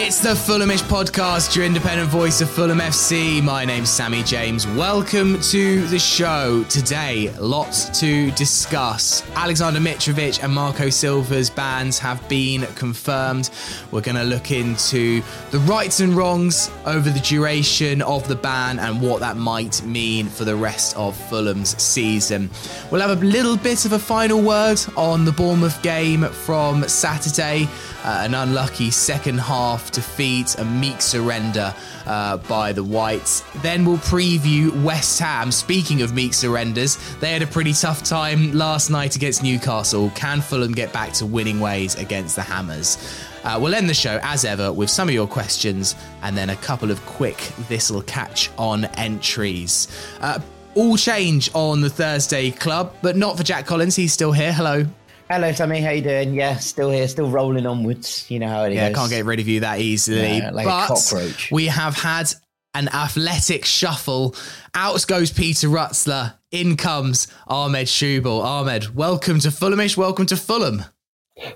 [0.00, 3.42] It's the Fulhamish podcast, your independent voice of Fulham FC.
[3.42, 4.64] My name's Sammy James.
[4.64, 6.64] Welcome to the show.
[6.68, 9.22] Today, lots to discuss.
[9.32, 13.50] Aleksandar Mitrovic and Marco Silva's bans have been confirmed.
[13.90, 15.20] We're going to look into
[15.50, 20.28] the rights and wrongs over the duration of the ban and what that might mean
[20.28, 22.50] for the rest of Fulham's season.
[22.92, 27.66] We'll have a little bit of a final word on the Bournemouth game from Saturday.
[28.04, 31.74] Uh, an unlucky second half defeat, a meek surrender
[32.06, 33.42] uh, by the Whites.
[33.56, 35.50] Then we'll preview West Ham.
[35.50, 40.10] Speaking of meek surrenders, they had a pretty tough time last night against Newcastle.
[40.14, 42.98] Can Fulham get back to winning ways against the Hammers?
[43.44, 46.56] Uh, we'll end the show as ever with some of your questions and then a
[46.56, 47.36] couple of quick
[47.68, 49.88] This'll Catch on entries.
[50.20, 50.38] Uh,
[50.74, 53.96] all change on the Thursday club, but not for Jack Collins.
[53.96, 54.52] He's still here.
[54.52, 54.86] Hello.
[55.30, 55.82] Hello, Tommy.
[55.82, 56.32] How you doing?
[56.32, 58.30] Yeah, still here, still rolling onwards.
[58.30, 58.96] You know how it yeah, goes.
[58.96, 60.38] can't get rid of you that easily.
[60.38, 61.50] Yeah, like but a cockroach.
[61.52, 62.32] we have had
[62.72, 64.34] an athletic shuffle.
[64.74, 66.34] Out goes Peter Rutzler.
[66.50, 68.42] In comes Ahmed Shubal.
[68.42, 69.98] Ahmed, welcome to Fulhamish.
[69.98, 70.82] Welcome to Fulham.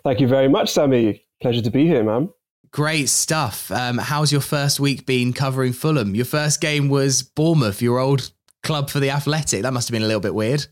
[0.05, 1.25] Thank you very much, Sammy.
[1.41, 2.29] Pleasure to be here, man.
[2.73, 3.71] Great stuff.
[3.71, 6.15] Um, how's your first week been covering Fulham?
[6.15, 9.63] Your first game was Bournemouth, your old club for the Athletic.
[9.63, 10.67] That must have been a little bit weird.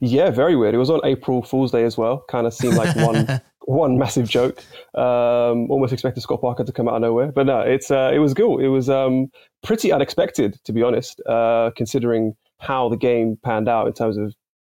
[0.00, 0.74] Yeah, very weird.
[0.74, 2.24] It was on April Fool's Day as well.
[2.28, 4.64] Kind of seemed like one one massive joke.
[4.94, 8.18] Um, almost expected Scott Parker to come out of nowhere, but no, it's uh, it
[8.18, 8.58] was cool.
[8.58, 9.30] It was um,
[9.62, 14.34] pretty unexpected, to be honest, uh, considering how the game panned out in terms of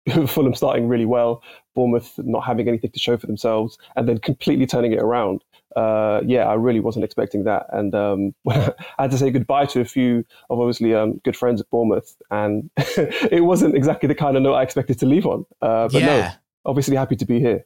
[0.29, 1.43] Fulham starting really well,
[1.75, 5.43] Bournemouth not having anything to show for themselves, and then completely turning it around.
[5.75, 9.81] Uh, yeah, I really wasn't expecting that, and um, I had to say goodbye to
[9.81, 14.35] a few of obviously um, good friends at Bournemouth, and it wasn't exactly the kind
[14.37, 15.45] of note I expected to leave on.
[15.61, 16.05] Uh, but Yeah.
[16.05, 16.31] no,
[16.65, 17.65] obviously happy to be here.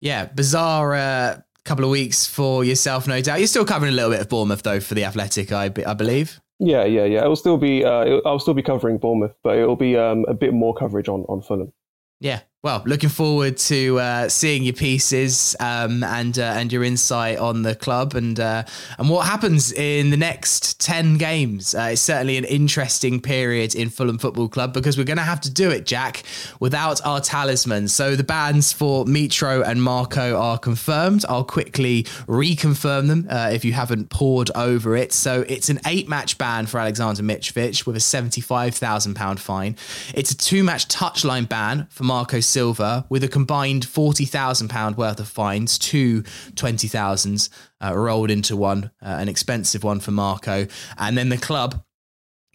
[0.00, 3.38] Yeah, bizarre uh, couple of weeks for yourself, no doubt.
[3.38, 6.40] You're still covering a little bit of Bournemouth, though, for the Athletic, I, I believe.
[6.58, 7.24] Yeah, yeah, yeah.
[7.24, 7.84] It will still be.
[7.84, 11.08] Uh, I'll still be covering Bournemouth, but it will be um, a bit more coverage
[11.08, 11.72] on on Fulham.
[12.20, 12.40] Yeah.
[12.64, 17.60] Well, looking forward to uh, seeing your pieces um, and uh, and your insight on
[17.60, 18.62] the club and uh,
[18.96, 21.74] and what happens in the next ten games.
[21.74, 25.42] Uh, it's certainly an interesting period in Fulham Football Club because we're going to have
[25.42, 26.22] to do it, Jack,
[26.58, 27.86] without our talisman.
[27.86, 31.26] So the bans for Mitro and Marco are confirmed.
[31.28, 35.12] I'll quickly reconfirm them uh, if you haven't poured over it.
[35.12, 39.76] So it's an eight-match ban for Aleksandar Mitrovic with a seventy-five thousand pound fine.
[40.14, 45.76] It's a two-match touchline ban for Marco Silva with a combined £40,000 worth of fines,
[45.76, 47.48] two 20,000s
[47.84, 50.68] uh, rolled into one, uh, an expensive one for Marco.
[50.96, 51.84] And then the club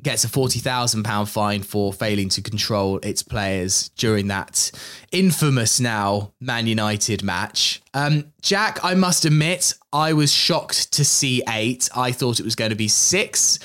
[0.02, 4.72] gets a £40,000 fine for failing to control its players during that
[5.12, 7.82] infamous now Man United match.
[7.94, 11.90] Um, Jack, I must admit, I was shocked to see eight.
[11.94, 13.60] I thought it was going to be six.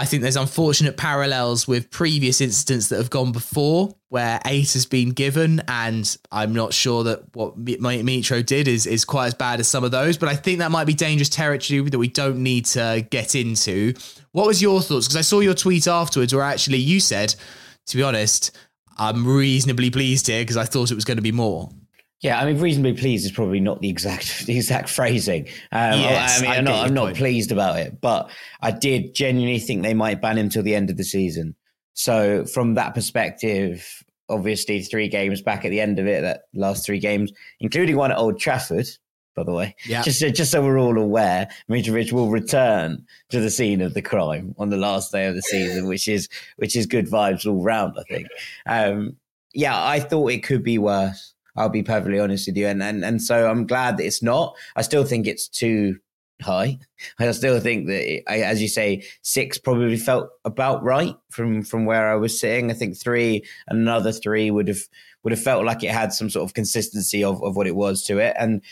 [0.00, 4.86] I think there's unfortunate parallels with previous incidents that have gone before where eight has
[4.86, 9.26] been given, and I'm not sure that what Mi- Mi- Mitro did is, is quite
[9.26, 11.98] as bad as some of those, but I think that might be dangerous territory that
[11.98, 13.92] we don't need to get into.
[14.32, 15.06] What was your thoughts?
[15.06, 17.34] Because I saw your tweet afterwards where actually you said,
[17.88, 18.56] to be honest,
[18.96, 21.68] I'm reasonably pleased here because I thought it was going to be more.
[22.20, 25.48] Yeah, I mean, reasonably pleased is probably not the exact the exact phrasing.
[25.72, 29.14] Um, Yes, I mean, I I'm not I'm not pleased about it, but I did
[29.14, 31.54] genuinely think they might ban him till the end of the season.
[31.94, 36.86] So from that perspective, obviously three games back at the end of it, that last
[36.86, 38.86] three games, including one at Old Trafford,
[39.34, 40.02] by the way, Yeah.
[40.02, 44.54] just just so we're all aware, Mitrovic will return to the scene of the crime
[44.58, 47.94] on the last day of the season, which is which is good vibes all round.
[47.98, 48.28] I think.
[48.66, 49.16] Um,
[49.54, 51.34] yeah, I thought it could be worse.
[51.56, 54.56] I'll be perfectly honest with you, and and and so I'm glad that it's not.
[54.76, 55.96] I still think it's too
[56.42, 56.78] high.
[57.18, 61.62] I still think that, it, I, as you say, six probably felt about right from
[61.62, 62.70] from where I was sitting.
[62.70, 64.80] I think three, another three would have
[65.22, 68.04] would have felt like it had some sort of consistency of of what it was
[68.04, 68.36] to it.
[68.38, 68.62] And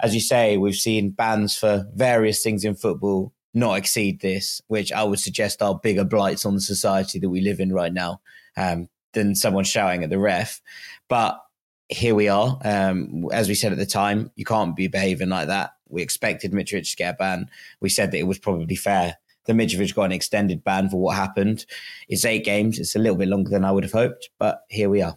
[0.00, 4.92] as you say, we've seen bans for various things in football not exceed this, which
[4.92, 8.20] I would suggest are bigger blights on the society that we live in right now
[8.54, 10.60] um, than someone shouting at the ref.
[11.08, 11.40] But
[11.88, 12.58] here we are.
[12.64, 15.72] Um, as we said at the time, you can't be behaving like that.
[15.88, 17.50] We expected Mitrovic to get a ban.
[17.80, 19.16] We said that it was probably fair.
[19.46, 21.66] The Mitrovic got an extended ban for what happened.
[22.08, 22.78] It's eight games.
[22.78, 25.16] It's a little bit longer than I would have hoped, but here we are.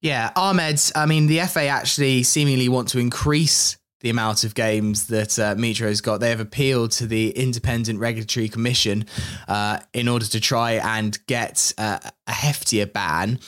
[0.00, 4.54] Yeah, Ahmed, I mean, the FA actually seemingly want to increase the the amount of
[4.54, 6.20] games that uh, Mitro's got.
[6.20, 9.06] They have appealed to the Independent Regulatory Commission
[9.48, 11.98] uh, in order to try and get uh,
[12.28, 13.40] a heftier ban.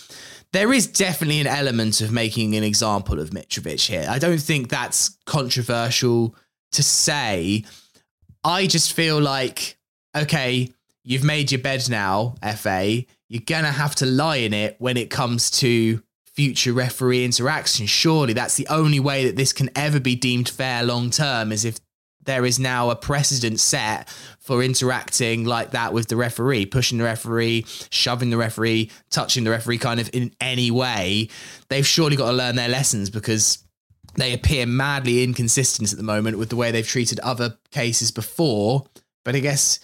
[0.53, 4.07] There is definitely an element of making an example of Mitrovic here.
[4.09, 6.35] I don't think that's controversial
[6.73, 7.65] to say.
[8.43, 9.77] I just feel like,
[10.17, 10.73] okay,
[11.05, 13.05] you've made your bed now, FA.
[13.29, 17.85] You're going to have to lie in it when it comes to future referee interaction.
[17.87, 21.65] Surely that's the only way that this can ever be deemed fair long term is
[21.65, 21.79] if
[22.29, 24.07] there is now a precedent set
[24.39, 29.51] for interacting like that with the referee, pushing the referee, shoving the referee, touching the
[29.51, 31.31] referee kind of in any way.
[31.71, 33.65] They've surely got to learn their lessons because
[34.17, 38.85] they appear madly inconsistent at the moment with the way they've treated other cases before.
[39.25, 39.81] But I guess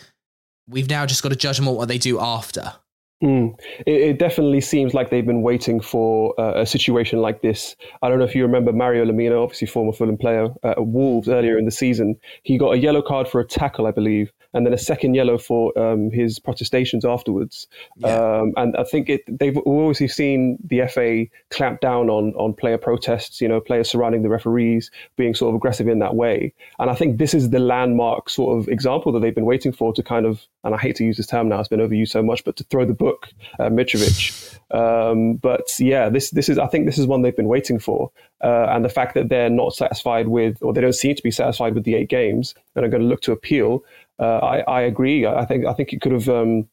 [0.68, 2.74] we've now just got to judge them on what they do after.
[3.22, 3.58] Mm.
[3.86, 7.76] It, it, definitely seems like they've been waiting for uh, a situation like this.
[8.02, 11.28] I don't know if you remember Mario Lemina, obviously former Fulham player uh, at Wolves
[11.28, 12.16] earlier in the season.
[12.42, 15.36] He got a yellow card for a tackle, I believe, and then a second yellow
[15.36, 17.66] for um, his protestations afterwards.
[17.96, 18.08] Yeah.
[18.08, 22.78] Um, and I think it, they've obviously seen the FA clamp down on on player
[22.78, 23.40] protests.
[23.40, 26.54] You know, players surrounding the referees being sort of aggressive in that way.
[26.78, 29.92] And I think this is the landmark sort of example that they've been waiting for
[29.92, 32.22] to kind of, and I hate to use this term now, it's been overused so
[32.22, 33.28] much, but to throw the book
[33.58, 34.58] at Mitrovic.
[34.70, 38.10] Um, but yeah, this this is I think this is one they've been waiting for.
[38.42, 41.30] Uh, and the fact that they're not satisfied with, or they don't seem to be
[41.30, 43.82] satisfied with the eight games, and are going to look to appeal,
[44.18, 45.26] uh, I, I, agree.
[45.26, 46.28] I think I think it could have.
[46.28, 46.68] Um,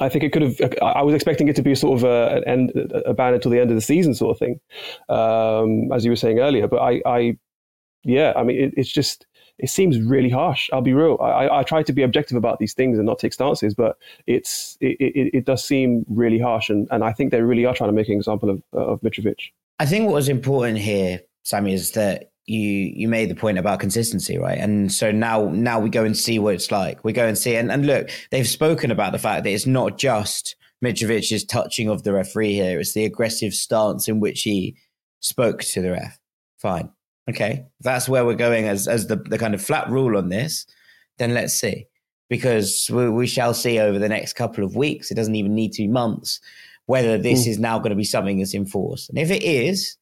[0.00, 0.56] I think it could have.
[0.82, 2.72] I was expecting it to be sort of a, an end,
[3.06, 4.60] a ban until the end of the season, sort of thing,
[5.08, 6.66] um, as you were saying earlier.
[6.66, 7.38] But I, I
[8.02, 9.26] yeah, I mean, it, it's just
[9.58, 10.68] it seems really harsh.
[10.72, 11.16] I'll be real.
[11.20, 14.76] I, I try to be objective about these things and not take stances, but it's
[14.80, 17.88] it, it, it does seem really harsh, and, and I think they really are trying
[17.88, 19.52] to make an example of of Mitrovic.
[19.78, 23.80] I think what was important here, Sammy, is that you you made the point about
[23.80, 24.58] consistency, right?
[24.58, 27.02] And so now now we go and see what it's like.
[27.04, 29.96] We go and see and, and look, they've spoken about the fact that it's not
[29.98, 34.76] just Mitrovic's touching of the referee here, it's the aggressive stance in which he
[35.20, 36.18] spoke to the ref.
[36.58, 36.90] Fine.
[37.28, 37.64] Okay.
[37.80, 40.66] that's where we're going as as the, the kind of flat rule on this,
[41.18, 41.86] then let's see.
[42.28, 45.72] Because we, we shall see over the next couple of weeks, it doesn't even need
[45.72, 46.40] to be months,
[46.86, 47.48] whether this mm.
[47.48, 49.08] is now going to be something that's enforced.
[49.08, 49.96] And if it is,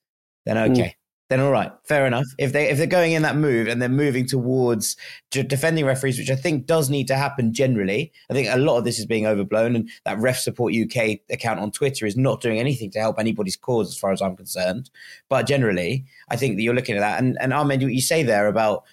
[0.45, 0.73] then mm.
[0.73, 0.89] okay.
[0.89, 1.02] Mm
[1.33, 2.27] then all right, fair enough.
[2.37, 4.99] If they if they're going in that move and they're moving towards
[5.31, 8.85] defending referees, which I think does need to happen generally, I think a lot of
[8.85, 12.59] this is being overblown, and that Ref Support UK account on Twitter is not doing
[12.59, 14.91] anything to help anybody's cause, as far as I'm concerned.
[15.31, 18.23] But generally, I think that you're looking at that, and and Ahmed, what you say
[18.23, 18.85] there about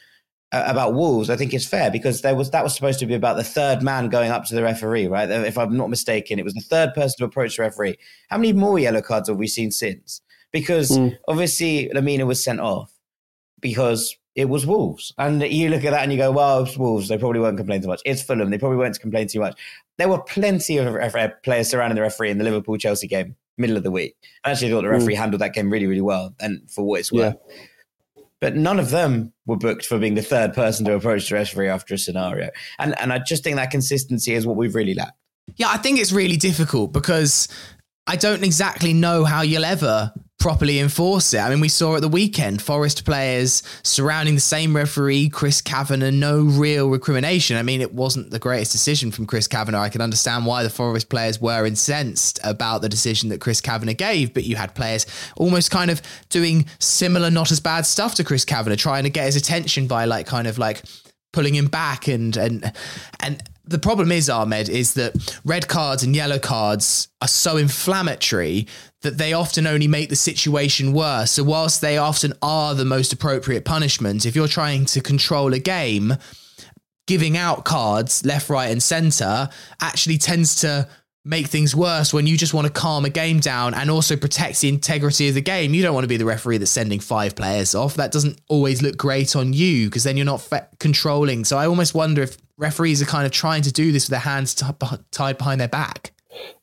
[0.53, 3.15] uh, about Wolves, I think is fair because there was that was supposed to be
[3.15, 5.29] about the third man going up to the referee, right?
[5.29, 7.97] If I'm not mistaken, it was the third person to approach the referee.
[8.29, 10.21] How many more yellow cards have we seen since?
[10.51, 11.17] Because mm.
[11.27, 12.91] obviously Lemina was sent off
[13.61, 15.13] because it was Wolves.
[15.17, 17.07] And you look at that and you go, well, it's Wolves.
[17.07, 18.01] They probably won't complain too much.
[18.05, 18.49] It's Fulham.
[18.49, 19.59] They probably won't complain too much.
[19.97, 20.95] There were plenty of
[21.43, 24.15] players surrounding the referee in the Liverpool Chelsea game, middle of the week.
[24.43, 25.19] I actually thought the referee mm.
[25.19, 26.33] handled that game really, really well.
[26.39, 27.35] And for what it's worth.
[27.49, 27.55] Yeah.
[28.39, 31.67] But none of them were booked for being the third person to approach the referee
[31.67, 32.49] after a scenario.
[32.77, 35.17] And and I just think that consistency is what we've really lacked.
[35.57, 37.49] Yeah, I think it's really difficult because
[38.09, 41.41] I don't exactly know how you'll ever properly enforce it.
[41.41, 46.09] I mean, we saw at the weekend Forest players surrounding the same referee, Chris Kavanagh,
[46.09, 47.55] no real recrimination.
[47.55, 49.81] I mean, it wasn't the greatest decision from Chris Kavanagh.
[49.81, 53.93] I can understand why the Forest players were incensed about the decision that Chris Kavanagh
[53.93, 55.05] gave, but you had players
[55.37, 59.27] almost kind of doing similar, not as bad stuff to Chris Kavanagh, trying to get
[59.27, 60.81] his attention by like kind of like
[61.31, 62.73] pulling him back and and
[63.19, 68.67] and the problem is Ahmed is that red cards and yellow cards are so inflammatory
[69.01, 71.31] that they often only make the situation worse.
[71.31, 75.59] So whilst they often are the most appropriate punishment, if you're trying to control a
[75.59, 76.15] game,
[77.07, 79.49] giving out cards left, right, and centre
[79.81, 80.87] actually tends to
[81.25, 84.61] make things worse when you just want to calm a game down and also protect
[84.61, 85.73] the integrity of the game.
[85.73, 87.95] You don't want to be the referee that's sending five players off.
[87.95, 91.45] That doesn't always look great on you because then you're not fe- controlling.
[91.45, 94.19] So I almost wonder if referees are kind of trying to do this with their
[94.19, 94.55] hands
[95.11, 96.13] tied behind their back.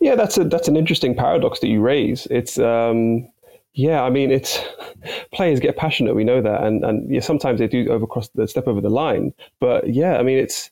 [0.01, 2.27] Yeah, that's a that's an interesting paradox that you raise.
[2.31, 3.29] It's um,
[3.75, 4.59] yeah, I mean, it's
[5.35, 6.15] players get passionate.
[6.15, 9.35] We know that, and and yeah, sometimes they do overcross the step over the line.
[9.61, 10.71] But yeah, I mean, it's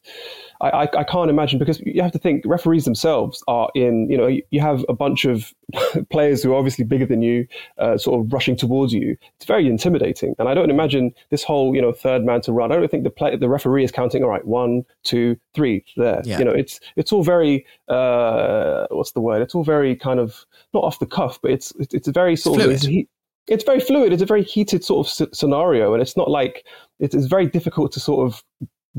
[0.70, 4.26] I, I, can't imagine because you have to think referees themselves are in, you know,
[4.26, 5.52] you have a bunch of
[6.10, 7.46] players who are obviously bigger than you,
[7.78, 9.16] uh, sort of rushing towards you.
[9.36, 10.34] It's very intimidating.
[10.38, 12.72] And I don't imagine this whole, you know, third man to run.
[12.72, 16.22] I don't think the play, the referee is counting, all right, one, two, three, there.
[16.24, 16.38] Yeah.
[16.38, 19.42] You know, it's, it's all very, uh, what's the word?
[19.42, 22.86] It's all very kind of, not off the cuff, but it's, it's very sort it's
[22.86, 22.92] of,
[23.46, 24.12] it's very fluid.
[24.12, 26.64] It's a very heated sort of scenario, and it's not like
[26.98, 28.42] it is very difficult to sort of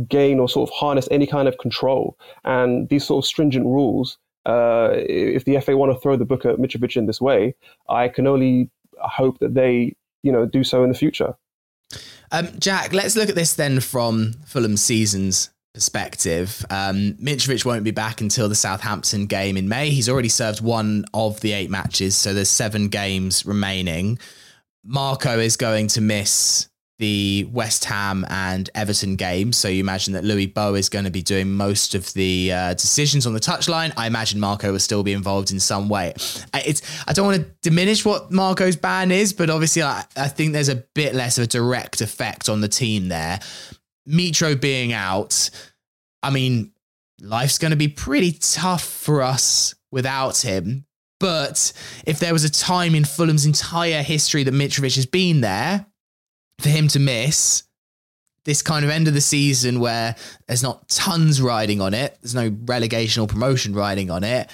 [0.07, 2.17] gain or sort of harness any kind of control.
[2.43, 6.45] And these sort of stringent rules, uh, if the FA want to throw the book
[6.45, 7.55] at Mitrovic in this way,
[7.89, 11.35] I can only hope that they, you know, do so in the future.
[12.31, 16.65] Um, Jack, let's look at this then from Fulham season's perspective.
[16.69, 19.89] Um, Mitrovic won't be back until the Southampton game in May.
[19.89, 24.17] He's already served one of the eight matches, so there's seven games remaining.
[24.83, 29.51] Marco is going to miss the West Ham and Everton game.
[29.51, 32.73] So you imagine that Louis Bow is going to be doing most of the uh,
[32.73, 33.91] decisions on the touchline.
[33.97, 36.13] I imagine Marco will still be involved in some way.
[36.53, 40.53] It's I don't want to diminish what Marco's ban is, but obviously I, I think
[40.53, 43.39] there's a bit less of a direct effect on the team there.
[44.07, 45.49] Mitro being out,
[46.23, 46.71] I mean,
[47.19, 50.85] life's going to be pretty tough for us without him.
[51.19, 51.71] But
[52.05, 55.85] if there was a time in Fulham's entire history that Mitrovic has been there,
[56.59, 57.63] for him to miss
[58.45, 60.15] this kind of end of the season where
[60.47, 64.49] there's not tons riding on it, there's no relegation or promotion riding on it.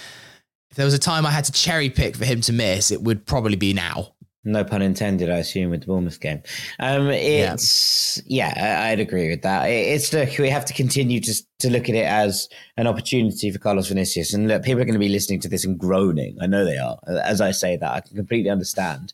[0.70, 3.01] If there was a time I had to cherry pick for him to miss, it
[3.01, 4.13] would probably be now.
[4.43, 6.41] No pun intended, I assume, with the Bournemouth game.
[6.79, 9.65] Um, it's yeah, yeah I'd agree with that.
[9.65, 13.60] It's look, we have to continue to to look at it as an opportunity for
[13.60, 14.33] Carlos Vinicius.
[14.33, 16.38] And look, people are going to be listening to this and groaning.
[16.41, 16.98] I know they are.
[17.24, 19.13] As I say that, I can completely understand.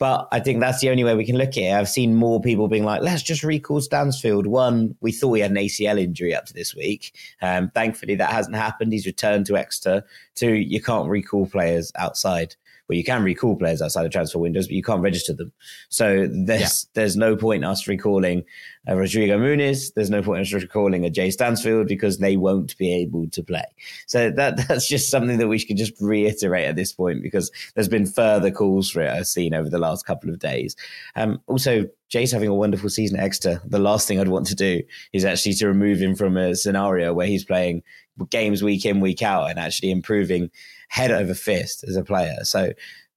[0.00, 1.72] But I think that's the only way we can look at it.
[1.72, 5.52] I've seen more people being like, "Let's just recall Stansfield." One, we thought he had
[5.52, 7.14] an ACL injury up to this week.
[7.40, 8.92] Um, thankfully, that hasn't happened.
[8.92, 10.04] He's returned to Exeter.
[10.34, 12.56] Two, you can't recall players outside
[12.88, 15.52] well, you can recall players outside of transfer windows, but you can't register them.
[15.88, 16.90] So there's yeah.
[16.94, 18.44] there's no point us recalling
[18.86, 19.92] a Rodrigo Muniz.
[19.94, 23.64] There's no point us recalling a Jay Stansfield because they won't be able to play.
[24.06, 27.88] So that that's just something that we should just reiterate at this point because there's
[27.88, 30.76] been further calls for it I've seen over the last couple of days.
[31.16, 33.62] Um, also, Jay's having a wonderful season at Exeter.
[33.64, 37.14] The last thing I'd want to do is actually to remove him from a scenario
[37.14, 37.82] where he's playing
[38.30, 40.50] games week in, week out, and actually improving
[40.88, 42.36] head over fist as a player.
[42.42, 42.72] So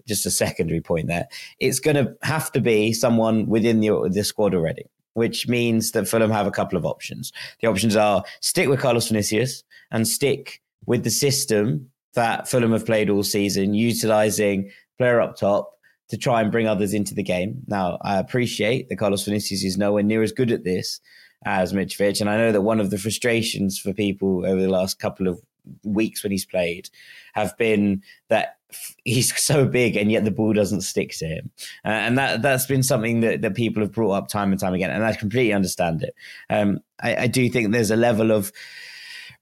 [0.08, 1.28] just a secondary point there.
[1.60, 6.08] It's going to have to be someone within the, the squad already, which means that
[6.08, 7.32] Fulham have a couple of options.
[7.62, 12.86] The options are stick with Carlos Vinicius and stick with the system that Fulham have
[12.86, 15.74] played all season, utilizing player up top
[16.10, 17.62] to try and bring others into the game.
[17.68, 21.02] Now, I appreciate that Carlos Vinicius is nowhere near as good at this
[21.46, 25.00] as Mitrovic, and I know that one of the frustrations for people over the last
[25.00, 25.42] couple of
[25.84, 26.90] weeks when he's played
[27.34, 28.58] have been that
[29.04, 31.52] he's so big and yet the ball doesn't stick to him.
[31.86, 34.74] Uh, and that that's been something that, that people have brought up time and time
[34.74, 36.16] again and i completely understand it.
[36.50, 38.52] Um, I, I, do think there's a level of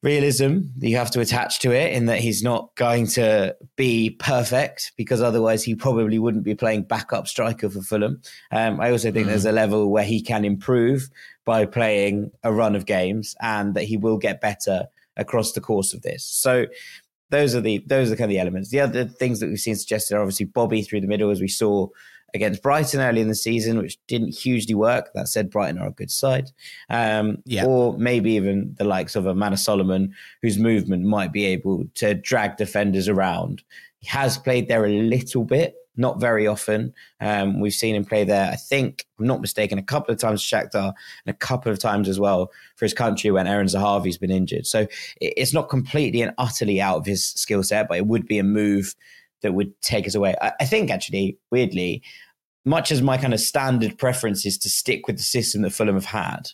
[0.05, 4.11] realism that you have to attach to it in that he's not going to be
[4.11, 8.21] perfect because otherwise he probably wouldn't be playing backup striker for fulham
[8.51, 9.29] um, i also think mm.
[9.29, 11.09] there's a level where he can improve
[11.45, 15.93] by playing a run of games and that he will get better across the course
[15.93, 16.25] of this.
[16.25, 16.65] So
[17.29, 18.69] those are the those are kind of the elements.
[18.69, 21.47] The other things that we've seen suggested are obviously Bobby through the middle, as we
[21.47, 21.87] saw
[22.35, 25.09] against Brighton early in the season, which didn't hugely work.
[25.15, 26.51] That said, Brighton are a good side.
[26.89, 27.65] Um, yeah.
[27.65, 30.13] Or maybe even the likes of a Manor Solomon,
[30.43, 33.63] whose movement might be able to drag defenders around.
[33.99, 36.93] He has played there a little bit, not very often.
[37.21, 40.43] Um, we've seen him play there, I think, I'm not mistaken, a couple of times
[40.43, 40.93] for Shakhtar
[41.25, 44.67] and a couple of times as well for his country when Eran Zahavi's been injured.
[44.67, 44.87] So
[45.21, 48.43] it's not completely and utterly out of his skill set, but it would be a
[48.43, 48.93] move
[49.41, 50.35] that would take us away.
[50.41, 52.03] I, I think, actually, weirdly,
[52.65, 55.95] much as my kind of standard preference is to stick with the system that Fulham
[55.95, 56.49] have had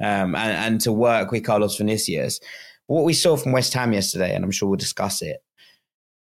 [0.00, 2.40] um, and, and to work with Carlos Vinicius,
[2.86, 5.42] what we saw from West Ham yesterday, and I'm sure we'll discuss it,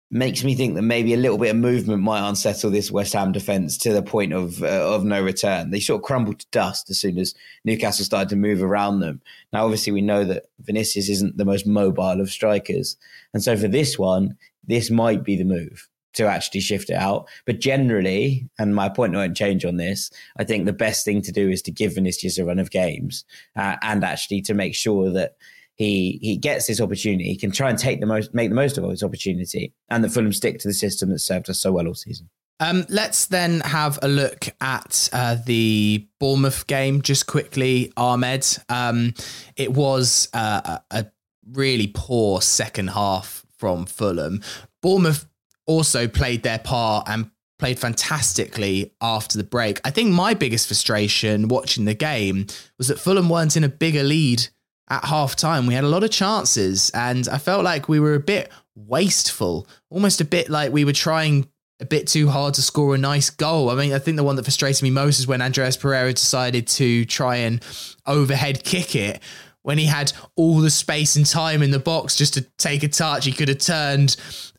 [0.09, 3.33] makes me think that maybe a little bit of movement might unsettle this West Ham
[3.33, 5.69] defence to the point of uh, of no return.
[5.69, 9.21] They sort of crumbled to dust as soon as Newcastle started to move around them.
[9.51, 12.95] Now, obviously, we know that Vinicius isn't the most mobile of strikers,
[13.33, 17.27] and so for this one, this might be the move to actually shift it out.
[17.45, 21.31] But generally, and my point won't change on this, I think the best thing to
[21.31, 25.11] do is to give Vinicius a run of games uh, and actually to make sure
[25.11, 25.37] that
[25.75, 27.29] he he gets this opportunity.
[27.29, 30.09] He can try and take the most, make the most of his opportunity, and that
[30.09, 32.29] Fulham stick to the system that served us so well all season.
[32.59, 38.47] Um, let's then have a look at uh, the Bournemouth game just quickly, Ahmed.
[38.67, 39.13] Um,
[39.55, 41.05] it was uh, a
[41.51, 44.41] really poor second half from Fulham.
[44.81, 45.27] Bournemouth
[45.67, 49.81] also played their part and played fantastically after the break.
[49.83, 52.47] I think my biggest frustration watching the game
[52.77, 54.47] was that Fulham weren't in a bigger lead
[54.89, 55.67] at half time.
[55.67, 59.67] We had a lot of chances, and I felt like we were a bit wasteful,
[59.89, 63.29] almost a bit like we were trying a bit too hard to score a nice
[63.29, 63.69] goal.
[63.69, 66.67] I mean, I think the one that frustrated me most is when Andreas Pereira decided
[66.67, 67.63] to try and
[68.05, 69.21] overhead kick it.
[69.61, 72.87] When he had all the space and time in the box just to take a
[72.87, 74.15] touch, he could have turned,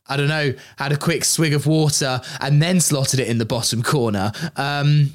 [0.09, 3.45] I don't know, had a quick swig of water and then slotted it in the
[3.45, 4.33] bottom corner.
[4.57, 5.13] Um,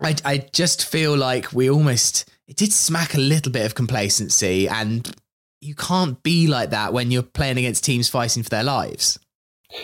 [0.00, 4.68] I, I just feel like we almost, it did smack a little bit of complacency,
[4.68, 5.14] and
[5.60, 9.18] you can't be like that when you're playing against teams fighting for their lives.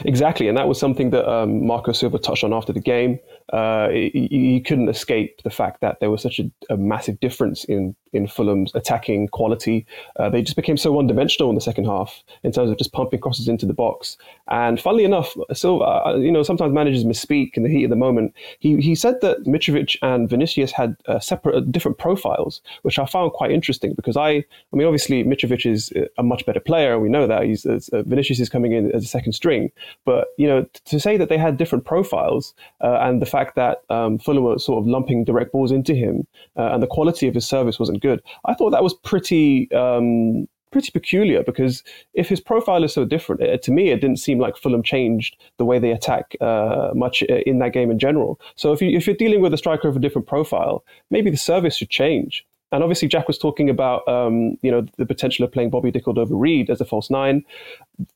[0.05, 3.19] Exactly, and that was something that um, Marco Silva touched on after the game.
[3.53, 7.97] Uh, he, couldn't escape the fact that there was such a, a massive difference in
[8.13, 9.87] in Fulham's attacking quality.
[10.17, 13.21] Uh, they just became so one-dimensional in the second half in terms of just pumping
[13.21, 14.17] crosses into the box.
[14.49, 17.97] And funnily enough, Silva, uh, you know, sometimes managers misspeak in the heat of the
[17.97, 18.35] moment.
[18.59, 23.07] He he said that Mitrovic and Vinicius had uh, separate, uh, different profiles, which I
[23.07, 26.99] found quite interesting because I, I mean, obviously Mitrovic is a much better player.
[26.99, 29.71] We know that he's uh, Vinicius is coming in as a second string,
[30.05, 34.19] but you know, to say that they had different profiles and the fact that um,
[34.19, 36.27] Fulham were sort of lumping direct balls into him
[36.57, 39.71] uh, and the quality of his service wasn't good, I thought that was pretty.
[39.73, 41.83] Um, pretty peculiar because
[42.15, 45.37] if his profile is so different, it, to me, it didn't seem like Fulham changed
[45.57, 48.41] the way they attack uh, much uh, in that game in general.
[48.55, 51.37] So if, you, if you're dealing with a striker of a different profile, maybe the
[51.37, 52.47] service should change.
[52.73, 56.01] And obviously, Jack was talking about um, you know the potential of playing Bobby De
[56.01, 57.45] Cordova-Reid as a false nine.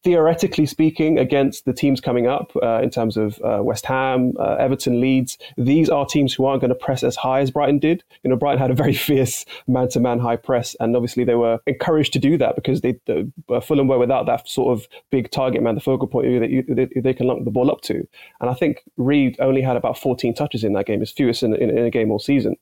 [0.02, 4.56] Theoretically speaking, against the teams coming up uh, in terms of uh, West Ham, uh,
[4.58, 8.02] Everton, Leeds, these are teams who aren't going to press as high as Brighton did.
[8.22, 12.12] You know, Brighton had a very fierce man-to-man high press, and obviously they were encouraged
[12.14, 15.62] to do that because they the, uh, Fulham were without that sort of big target
[15.62, 18.06] man, the focal point that they, they can lump the ball up to.
[18.40, 21.54] And I think Reid only had about 14 touches in that game, his fewest in,
[21.54, 22.56] in, in a game all season.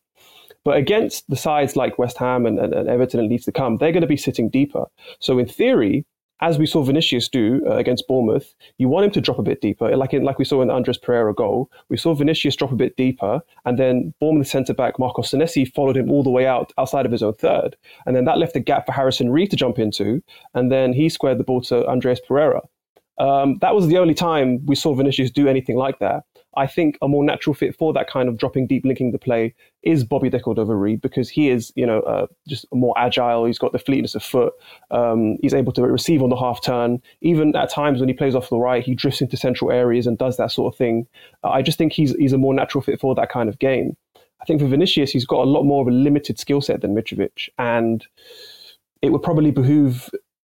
[0.64, 3.78] But against the sides like West Ham and, and, and Everton and Leeds to come,
[3.78, 4.84] they're going to be sitting deeper.
[5.18, 6.06] So in theory,
[6.42, 9.60] as we saw Vinicius do uh, against Bournemouth, you want him to drop a bit
[9.60, 11.70] deeper, like in, like we saw in Andreas Pereira goal.
[11.88, 15.96] We saw Vinicius drop a bit deeper, and then Bournemouth centre back Marco Senesi followed
[15.96, 17.76] him all the way out outside of his own third,
[18.06, 20.20] and then that left a gap for Harrison Reed to jump into,
[20.54, 22.60] and then he squared the ball to Andreas Pereira.
[23.18, 26.24] Um, that was the only time we saw Vinicius do anything like that.
[26.56, 29.54] I think a more natural fit for that kind of dropping deep, linking the play
[29.82, 33.46] is Bobby De Cordova-Reid because he is, you know, uh, just more agile.
[33.46, 34.52] He's got the fleetness of foot.
[34.90, 37.00] Um, he's able to receive on the half turn.
[37.20, 40.18] Even at times when he plays off the right, he drifts into central areas and
[40.18, 41.06] does that sort of thing.
[41.42, 43.96] Uh, I just think he's he's a more natural fit for that kind of game.
[44.40, 46.94] I think for Vinicius, he's got a lot more of a limited skill set than
[46.94, 48.04] Mitrovic, and
[49.00, 50.10] it would probably behoove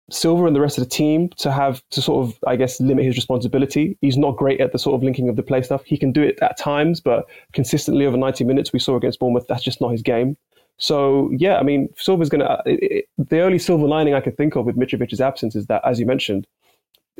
[0.09, 3.03] Silva and the rest of the team to have to sort of, I guess, limit
[3.03, 3.97] his responsibility.
[4.01, 5.83] He's not great at the sort of linking of the play stuff.
[5.83, 9.45] He can do it at times, but consistently over 90 minutes, we saw against Bournemouth,
[9.47, 10.37] that's just not his game.
[10.77, 13.03] So, yeah, I mean, Silva's going to.
[13.17, 16.05] The only silver lining I can think of with Mitrovic's absence is that, as you
[16.05, 16.47] mentioned,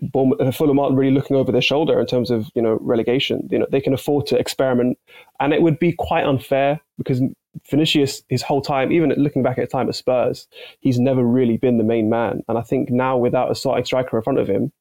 [0.03, 3.47] uh, Fulham aren't really looking over their shoulder in terms of you know relegation.
[3.49, 4.99] You know they can afford to experiment,
[5.39, 7.21] and it would be quite unfair because
[7.69, 10.47] Vinicius, his whole time, even looking back at the time at Spurs,
[10.79, 12.41] he's never really been the main man.
[12.47, 14.71] And I think now, without a starting striker in front of him,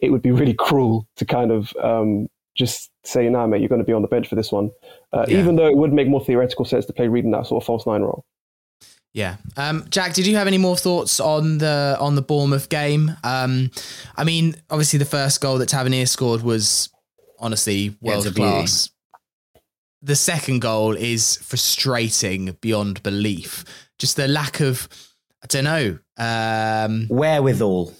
[0.00, 3.80] it would be really cruel to kind of um, just say, "Nah, mate, you're going
[3.80, 4.70] to be on the bench for this one."
[5.12, 5.38] Uh, yeah.
[5.38, 7.86] Even though it would make more theoretical sense to play reading that sort of false
[7.86, 8.24] nine role.
[9.12, 13.16] Yeah, um, Jack, did you have any more thoughts on the on the Bournemouth game?
[13.22, 13.70] Um,
[14.16, 16.88] I mean, obviously, the first goal that Tavernier scored was
[17.38, 18.90] honestly world class
[20.04, 23.64] the second goal is frustrating beyond belief.
[23.98, 24.86] Just the lack of,
[25.42, 27.94] I don't know, um, wherewithal.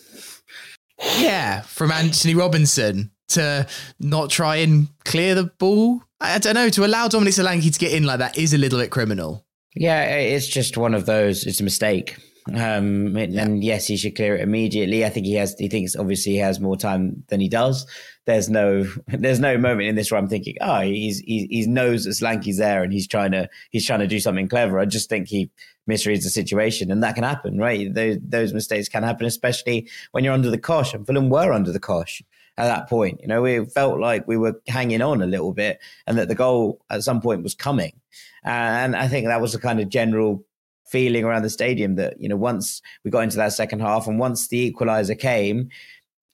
[1.18, 3.66] Yeah, from Antonee Robinson to
[3.98, 6.02] not try and clear the ball.
[6.20, 6.68] I don't know.
[6.68, 9.44] To allow Dominic Solanke to get in like that is a little bit criminal.
[9.74, 11.46] Yeah, it's just one of those.
[11.46, 12.16] It's a mistake.
[12.52, 15.04] Um, and yes, he should clear it immediately.
[15.04, 15.56] I think he has.
[15.58, 17.86] He thinks obviously he has more time than he does.
[18.26, 22.04] There's no, there's no moment in this where I'm thinking, oh, he's he, he knows
[22.04, 24.78] that Solanke's there and he's trying to he's trying to do something clever.
[24.78, 25.50] I just think he
[25.88, 27.92] misreads the situation, and that can happen, right?
[27.92, 30.92] Those those mistakes can happen, especially when you're under the cosh.
[30.92, 32.22] And Fulham were under the cosh
[32.58, 33.20] at that point.
[33.22, 36.34] You know, we felt like we were hanging on a little bit, and that the
[36.34, 38.00] goal at some point was coming.
[38.42, 40.44] And I think that was the kind of general
[40.86, 44.18] feeling around the stadium that you know once we got into that second half and
[44.18, 45.68] once the equalizer came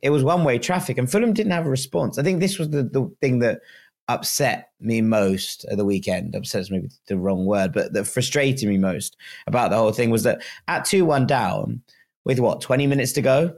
[0.03, 2.19] it was one way traffic and Fulham didn't have a response.
[2.19, 3.61] I think this was the, the thing that
[4.09, 6.35] upset me most at the weekend.
[6.35, 10.11] Upset is maybe the wrong word but that frustrated me most about the whole thing
[10.11, 11.83] was that at 2-1 down
[12.25, 13.55] with what 20 minutes to go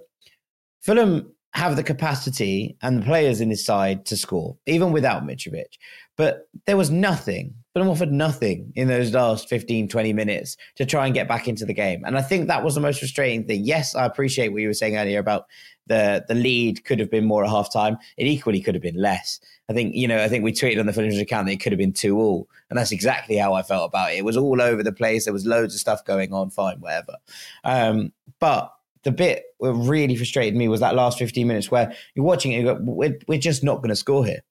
[0.80, 5.78] Fulham have the capacity and the players in his side to score even without Mitrovic.
[6.16, 11.06] But there was nothing Fulham offered nothing in those last 15, 20 minutes to try
[11.06, 12.02] and get back into the game.
[12.04, 13.64] And I think that was the most frustrating thing.
[13.64, 15.46] Yes, I appreciate what you were saying earlier about
[15.86, 17.96] the the lead could have been more at half time.
[18.16, 19.40] It equally could have been less.
[19.68, 21.72] I think, you know, I think we tweeted on the Fulham account that it could
[21.72, 22.48] have been two all.
[22.68, 24.18] And that's exactly how I felt about it.
[24.18, 25.24] It was all over the place.
[25.24, 27.16] There was loads of stuff going on, fine, whatever.
[27.64, 32.24] Um, but the bit that really frustrated me was that last 15 minutes where you're
[32.24, 34.42] watching it, you go, we're, we're just not going to score here.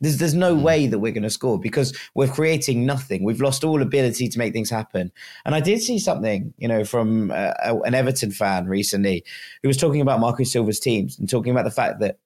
[0.00, 3.24] There's, there's no way that we're going to score because we're creating nothing.
[3.24, 5.10] We've lost all ability to make things happen.
[5.44, 9.24] And I did see something, you know, from uh, an Everton fan recently
[9.62, 12.18] who was talking about Marco Silva's teams and talking about the fact that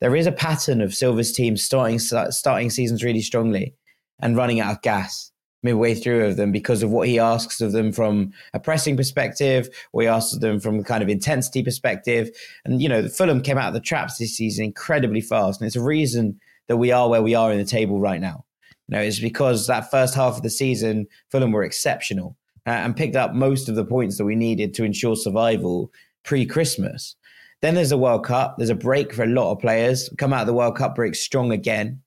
[0.00, 3.74] there is a pattern of Silva's teams starting starting seasons really strongly
[4.20, 5.32] and running out of gas
[5.62, 9.68] midway through of them because of what he asks of them from a pressing perspective,
[9.92, 12.30] or he asks of them from a kind of intensity perspective.
[12.64, 15.76] And you know, Fulham came out of the traps this season incredibly fast, and it's
[15.76, 18.44] a reason that we are where we are in the table right now.
[18.88, 22.96] You know, it's because that first half of the season, Fulham were exceptional uh, and
[22.96, 25.90] picked up most of the points that we needed to ensure survival
[26.24, 27.16] pre-Christmas.
[27.60, 28.56] Then there's a World Cup.
[28.58, 30.10] There's a break for a lot of players.
[30.18, 32.02] Come out of the World Cup break strong again.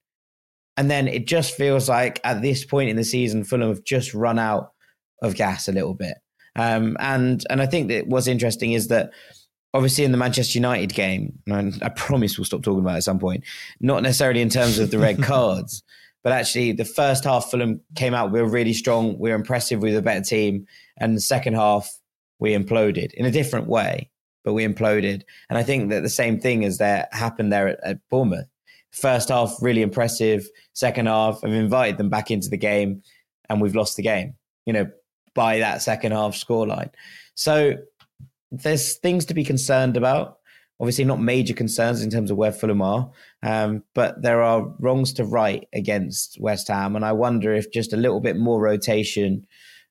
[0.78, 4.14] And then it just feels like at this point in the season, Fulham have just
[4.14, 4.74] run out
[5.22, 6.18] of gas a little bit.
[6.58, 9.12] Um, and and I think that what's interesting is that
[9.76, 13.04] obviously in the Manchester United game, and I promise we'll stop talking about it at
[13.04, 13.44] some point,
[13.80, 15.84] not necessarily in terms of the red cards,
[16.24, 19.82] but actually the first half Fulham came out, we were really strong, we were impressive,
[19.82, 20.66] we were the better team.
[20.98, 21.92] And the second half,
[22.40, 24.10] we imploded in a different way
[24.46, 25.24] but we imploded.
[25.50, 28.48] And I think that the same thing as that happened there at, at Bournemouth.
[28.92, 30.48] First half, really impressive.
[30.72, 33.02] Second half, I've invited them back into the game,
[33.50, 34.36] and we've lost the game,
[34.66, 34.90] you know,
[35.34, 36.92] by that second half scoreline.
[37.34, 37.76] So
[38.62, 40.40] there's things to be concerned about.
[40.80, 43.10] Obviously, not major concerns in terms of where Fulham are,
[43.44, 46.98] um, but there are wrongs to right against West Ham.
[46.98, 49.48] And I wonder if just a little bit more rotation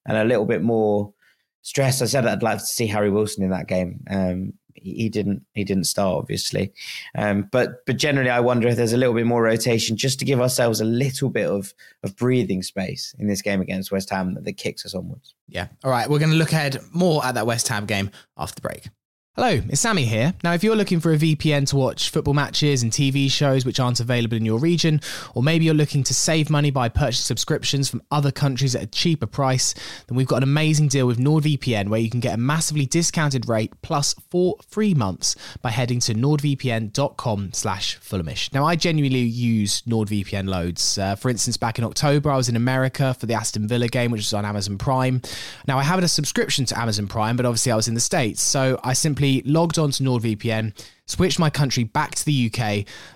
[0.07, 1.15] and a little bit more
[1.63, 2.03] stress.
[2.03, 4.05] I said I'd like to see Harry Wilson in that game.
[4.11, 5.45] Um, he, didn't.
[5.53, 6.73] He didn't start, obviously.
[7.15, 10.25] Um, but but generally, I wonder if there's a little bit more rotation just to
[10.25, 14.35] give ourselves a little bit of of breathing space in this game against West Ham
[14.35, 15.35] that, that kicks us onwards.
[15.49, 15.69] Yeah.
[15.83, 16.09] All right.
[16.09, 18.89] We're going to look ahead more at that West Ham game after the break.
[19.37, 20.33] Hello, it's Sammy here.
[20.45, 23.81] Now, if you're looking for a VPN to watch football matches and TV shows which
[23.81, 25.01] aren't available in your region,
[25.35, 28.87] or maybe you're looking to save money by purchasing subscriptions from other countries at a
[28.87, 29.75] cheaper price,
[30.07, 33.49] then we've got an amazing deal with NordVPN where you can get a massively discounted
[33.49, 38.53] rate plus four free months by heading to nordvpn.com slash fulhamish.
[38.53, 40.97] Now, I genuinely use NordVPN loads.
[40.97, 44.13] Uh, for instance, back in October, I was in America for the Aston Villa game,
[44.13, 45.23] which was on Amazon Prime.
[45.67, 48.41] Now, I have a subscription to Amazon Prime, but obviously I was in the States,
[48.41, 50.73] so I simply simply logged on to NordVPN,
[51.07, 52.61] switched my country back to the UK,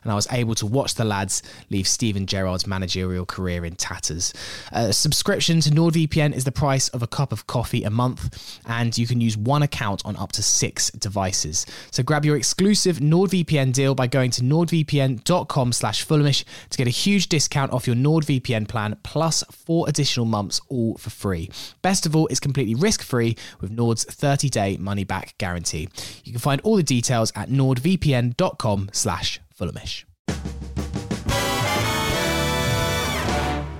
[0.02, 4.34] and I was able to watch the lads leave Steven Gerrard's managerial career in tatters.
[4.72, 8.96] A subscription to NordVPN is the price of a cup of coffee a month, and
[8.96, 11.64] you can use one account on up to six devices.
[11.90, 16.90] So grab your exclusive NordVPN deal by going to nordvpn.com slash fulhamish to get a
[16.90, 21.50] huge discount off your NordVPN plan plus four additional months all for free.
[21.82, 25.88] Best of all, it's completely risk-free with Nord's 30-day money-back guarantee.
[26.24, 30.04] You can find all the details at Nord nordvpn.com slash fulhamish.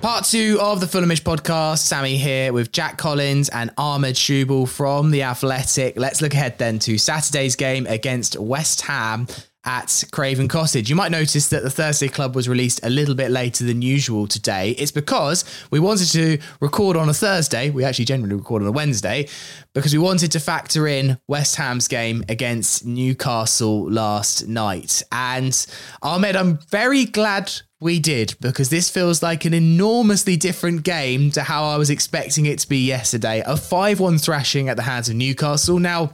[0.00, 1.78] Part two of the Fulhamish podcast.
[1.78, 5.98] Sammy here with Jack Collins and Ahmed Schubel from The Athletic.
[5.98, 9.26] Let's look ahead then to Saturday's game against West Ham
[9.68, 10.88] at Craven Cottage.
[10.88, 14.26] You might notice that the Thursday Club was released a little bit later than usual
[14.26, 14.70] today.
[14.70, 17.68] It's because we wanted to record on a Thursday.
[17.68, 19.28] We actually generally record on a Wednesday
[19.74, 25.02] because we wanted to factor in West Ham's game against Newcastle last night.
[25.12, 25.66] And
[26.00, 31.42] Ahmed, I'm very glad we did because this feels like an enormously different game to
[31.42, 33.42] how I was expecting it to be yesterday.
[33.44, 35.78] A 5 1 thrashing at the hands of Newcastle.
[35.78, 36.12] Now,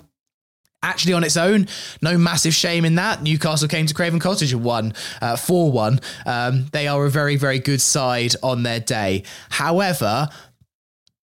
[0.84, 1.66] actually on its own.
[2.02, 3.22] No massive shame in that.
[3.22, 6.00] Newcastle came to Craven Cottage and won uh, 4 1.
[6.26, 9.24] Um, they are a very, very good side on their day.
[9.50, 10.28] However,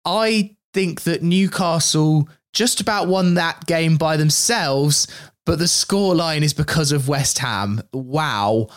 [0.04, 5.08] I think that Newcastle just about won that game by themselves,
[5.46, 7.82] but the scoreline is because of West Ham.
[7.94, 8.68] Wow.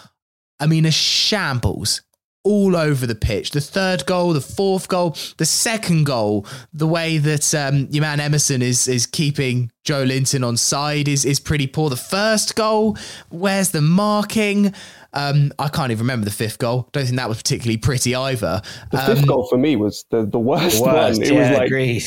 [0.61, 2.03] I mean, a shambles
[2.44, 3.51] all over the pitch.
[3.51, 8.20] The third goal, the fourth goal, the second goal, the way that um, your man
[8.20, 11.90] Emerson is is keeping Joelinton on side is is pretty poor.
[11.90, 12.97] The first goal,
[13.29, 14.75] where's the marking?
[15.12, 16.88] Um, I can't even remember the fifth goal.
[16.92, 18.62] Don't think that was particularly pretty either.
[18.90, 21.23] The um, fifth goal for me was the, the worst, worst one.
[21.23, 22.05] It yeah, was like agreed.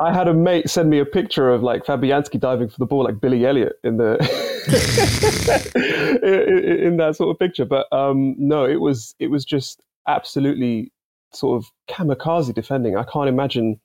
[0.00, 3.04] I had a mate send me a picture of like Fabianski diving for the ball
[3.04, 4.14] like Billy Elliot in the
[6.22, 7.66] in, in, that sort of picture.
[7.66, 10.92] But um, no, it was it was just absolutely
[11.32, 12.96] sort of kamikaze defending.
[12.96, 13.83] I can't imagine a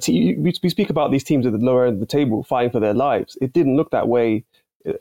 [0.00, 0.42] team.
[0.42, 2.94] We speak about these teams at the lower end of the table fighting for their
[2.94, 3.38] lives.
[3.40, 4.44] It didn't look that way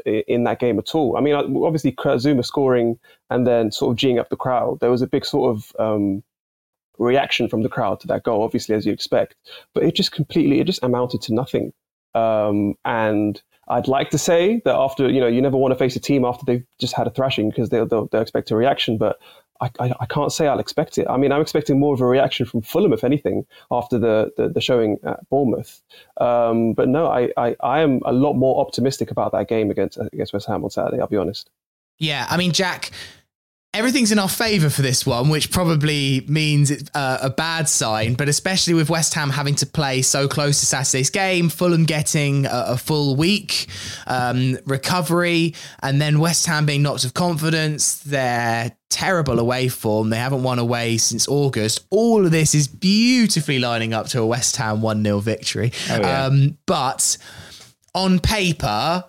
[0.06, 1.16] in that game at all.
[1.18, 4.80] I mean, obviously Kurt Zouma scoring and then sort of geeing up the crowd.
[4.80, 6.24] There was a big sort of um,
[6.98, 9.36] reaction from the crowd to that goal, obviously as you expect.
[9.74, 11.72] But it just completely, it just amounted to nothing.
[12.14, 15.96] Um, and I'd like to say that after, you know, you never want to face
[15.96, 18.98] a team after they've just had a thrashing because they'll, they'll, they'll expect a reaction.
[18.98, 19.18] But
[19.62, 19.70] I,
[20.00, 21.08] I, can't say I'll expect it.
[21.10, 24.50] I mean, I'm expecting more of a reaction from Fulham, if anything, after the, the,
[24.50, 25.82] the showing at Bournemouth.
[26.18, 29.98] Um, but no, I, I, I am a lot more optimistic about that game against,
[30.14, 31.50] against West Ham on Saturday, I'll be honest.
[31.98, 32.92] Yeah, I mean, Jack,
[33.74, 38.16] everything's in our favour for this one, which probably means it's uh, a bad sign.
[38.16, 42.46] But especially with West Ham having to play so close to Saturday's game, Fulham getting
[42.46, 43.68] a, a full week
[44.08, 50.10] um, recovery, and then West Ham being knocked of confidence, they're terrible away form.
[50.10, 51.86] They haven't won away since August.
[51.92, 55.72] All of this is beautifully lining up to a West Ham 1 0 victory.
[55.92, 56.26] Oh, yeah.
[56.26, 57.18] um, but
[57.94, 59.04] on paper,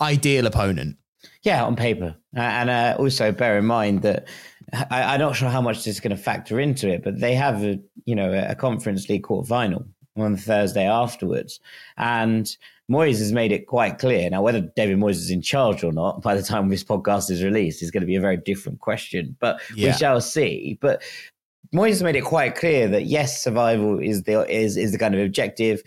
[0.00, 0.96] ideal opponent.
[1.42, 4.28] Yeah, on paper, and uh, also bear in mind that
[4.90, 7.34] I, am not sure how much this is going to factor into it, but they
[7.34, 11.60] have a you know a conference league quarter final on Thursday afterwards,
[11.96, 12.56] and
[12.90, 14.28] Moyes has made it quite clear.
[14.30, 17.42] Now, whether David Moyes is in charge or not, by the time this podcast is
[17.42, 19.36] released, is going to be a very different question.
[19.40, 19.88] But yeah.
[19.88, 20.78] we shall see.
[20.80, 21.02] But
[21.74, 25.14] Moyes has made it quite clear that yes, survival is the is is the kind
[25.14, 25.82] of objective.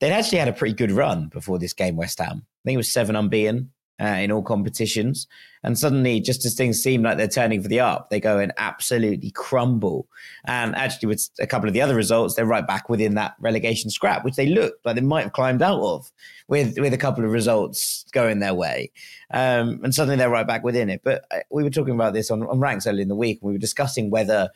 [0.00, 2.42] They'd actually had a pretty good run before this game, West Ham.
[2.44, 5.26] I think it was seven unbeaten uh, in all competitions.
[5.64, 8.52] And suddenly, just as things seem like they're turning for the up, they go and
[8.58, 10.06] absolutely crumble.
[10.44, 13.90] And actually, with a couple of the other results, they're right back within that relegation
[13.90, 16.12] scrap, which they looked like they might have climbed out of
[16.46, 18.92] with, with a couple of results going their way.
[19.32, 21.00] Um, and suddenly they're right back within it.
[21.02, 23.48] But uh, we were talking about this on, on ranks earlier in the week, and
[23.48, 24.50] we were discussing whether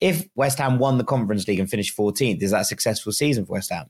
[0.00, 3.46] if West Ham won the Conference League and finished 14th, is that a successful season
[3.46, 3.86] for West Ham?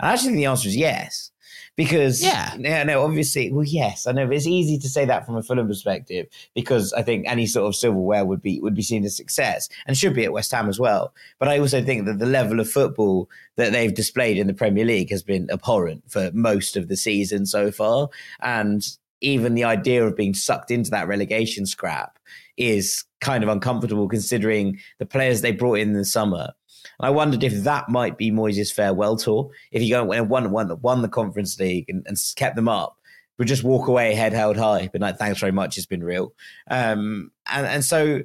[0.00, 1.30] And I actually think the answer is yes
[1.76, 5.24] because yeah, yeah, no, obviously, well, yes, I know, but it's easy to say that
[5.24, 8.82] from a Fulham perspective because I think any sort of silverware would be would be
[8.82, 11.14] seen as success and should be at West Ham as well.
[11.38, 14.84] But I also think that the level of football that they've displayed in the Premier
[14.84, 18.08] League has been abhorrent for most of the season so far,
[18.40, 18.86] and
[19.20, 22.18] even the idea of being sucked into that relegation scrap
[22.56, 26.52] is kind of uncomfortable considering the players they brought in in the summer
[27.00, 29.50] I wondered if that might be Moyes' farewell tour.
[29.72, 32.96] If you go and won, won, won the Conference League and, and kept them up,
[33.38, 36.34] would just walk away head held high, but like, thanks very much, it's been real.
[36.70, 38.20] Um, and, and so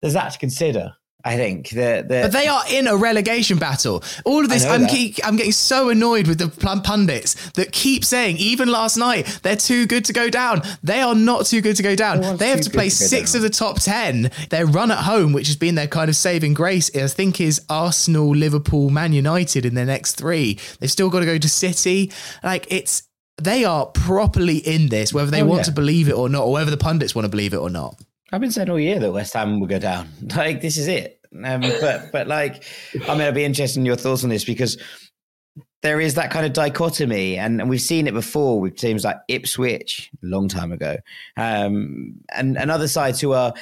[0.00, 0.94] there's that to consider.
[1.26, 4.04] I think the but they are in a relegation battle.
[4.26, 6.48] All of this, I'm keep, I'm getting so annoyed with the
[6.82, 10.60] pundits that keep saying, even last night, they're too good to go down.
[10.82, 12.22] They are not too good to go down.
[12.22, 13.38] Oh, they have to play to six down.
[13.38, 14.30] of the top ten.
[14.50, 17.58] Their run at home, which has been their kind of saving grace, I think is
[17.70, 20.58] Arsenal, Liverpool, Man United in their next three.
[20.78, 22.12] They've still got to go to City.
[22.42, 23.02] Like it's
[23.38, 25.64] they are properly in this, whether they oh, want yeah.
[25.64, 27.98] to believe it or not, or whether the pundits want to believe it or not.
[28.32, 30.08] I've been saying all year that West Ham will go down.
[30.36, 31.20] Like this is it.
[31.42, 32.64] Um, but but like,
[33.08, 34.78] I mean, I'd be interested in your thoughts on this because
[35.82, 39.16] there is that kind of dichotomy, and, and we've seen it before with teams like
[39.28, 40.96] Ipswich a long time ago,
[41.36, 43.52] um, and and other sides who are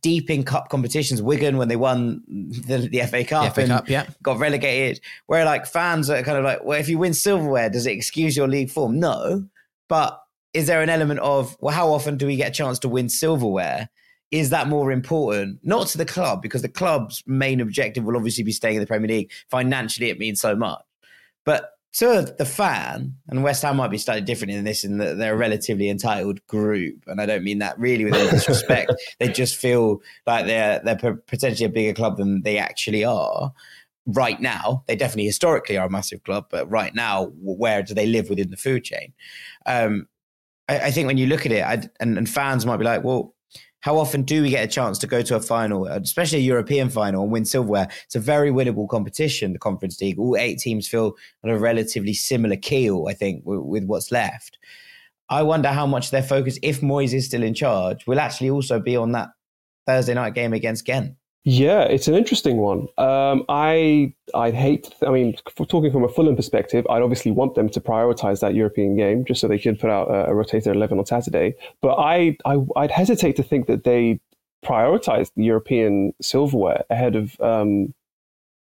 [0.00, 1.20] deep in cup competitions.
[1.20, 4.06] Wigan when they won the, the FA Cup the FA Cup, yeah.
[4.22, 5.00] got relegated.
[5.26, 8.36] Where like fans are kind of like, well, if you win silverware, does it excuse
[8.36, 9.00] your league form?
[9.00, 9.44] No,
[9.88, 10.18] but
[10.54, 13.08] is there an element of well, how often do we get a chance to win
[13.08, 13.88] silverware?
[14.32, 15.60] Is that more important?
[15.62, 18.86] Not to the club, because the club's main objective will obviously be staying in the
[18.86, 19.30] Premier League.
[19.50, 20.82] Financially, it means so much.
[21.44, 25.18] But to the fan, and West Ham might be slightly different in this, in that
[25.18, 28.90] they're a relatively entitled group, and I don't mean that really with any disrespect.
[29.20, 33.52] they just feel like they're they're potentially a bigger club than they actually are.
[34.06, 38.06] Right now, they definitely historically are a massive club, but right now, where do they
[38.06, 39.12] live within the food chain?
[39.66, 40.08] Um,
[40.68, 43.04] I, I, think when you look at it, I, and, and fans might be like,
[43.04, 43.31] well,
[43.82, 46.42] how often do we get a chance to go to a final, uh, especially a
[46.42, 47.88] European final, and win silverware?
[48.04, 50.20] It's a very winnable competition, the Conference League.
[50.20, 54.58] All eight teams feel on a relatively similar keel, I think, with, with what's left.
[55.28, 58.78] I wonder how much their focus, if Moyes is still in charge, will actually also
[58.78, 59.30] be on that
[59.84, 61.16] Thursday night game against Ghent.
[61.44, 62.86] Yeah, it's an interesting one.
[62.98, 64.94] Um, I I hate.
[65.04, 68.96] I mean, talking from a Fulham perspective, I'd obviously want them to prioritize that European
[68.96, 70.34] game just so they could put out a, a
[70.70, 71.54] eleven on Saturday.
[71.80, 74.20] But I, I I'd hesitate to think that they
[74.64, 77.92] prioritize the European silverware ahead of um,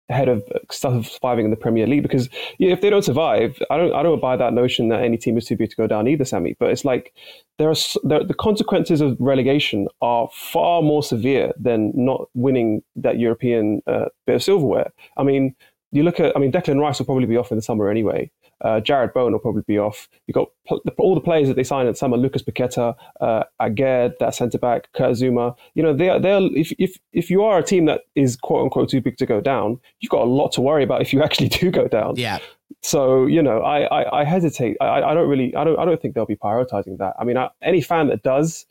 [0.10, 3.78] ahead of stuff surviving in the Premier League because yeah, if they don't survive, I
[3.78, 6.08] don't I don't buy that notion that any team is too big to go down
[6.08, 6.56] either, Sammy.
[6.60, 7.14] But it's like
[7.58, 13.20] there are there, the consequences of relegation are far more severe than not winning that
[13.20, 14.92] European uh, bit of silverware.
[15.18, 15.56] I mean,
[15.92, 18.32] you look at I mean Declan Rice will probably be off in the summer anyway.
[18.62, 20.10] Uh, Jarrod Bowen will probably be off.
[20.26, 20.50] You've got
[20.98, 25.12] all the players that they signed at summer: Lucas Paqueta, uh, that centre back, Kurt
[25.14, 25.56] Zouma.
[25.76, 28.36] You know, they are, they are, if if if you are a team that is
[28.36, 31.14] quote unquote too big to go down, you've got a lot to worry about if
[31.14, 32.16] you actually do go down.
[32.16, 32.40] Yeah.
[32.82, 34.78] So you know, I I, I hesitate.
[34.82, 35.56] I, I don't really.
[35.56, 35.78] I don't.
[35.80, 37.14] I don't think they'll be prioritizing that.
[37.20, 38.66] I mean, I, any fan that does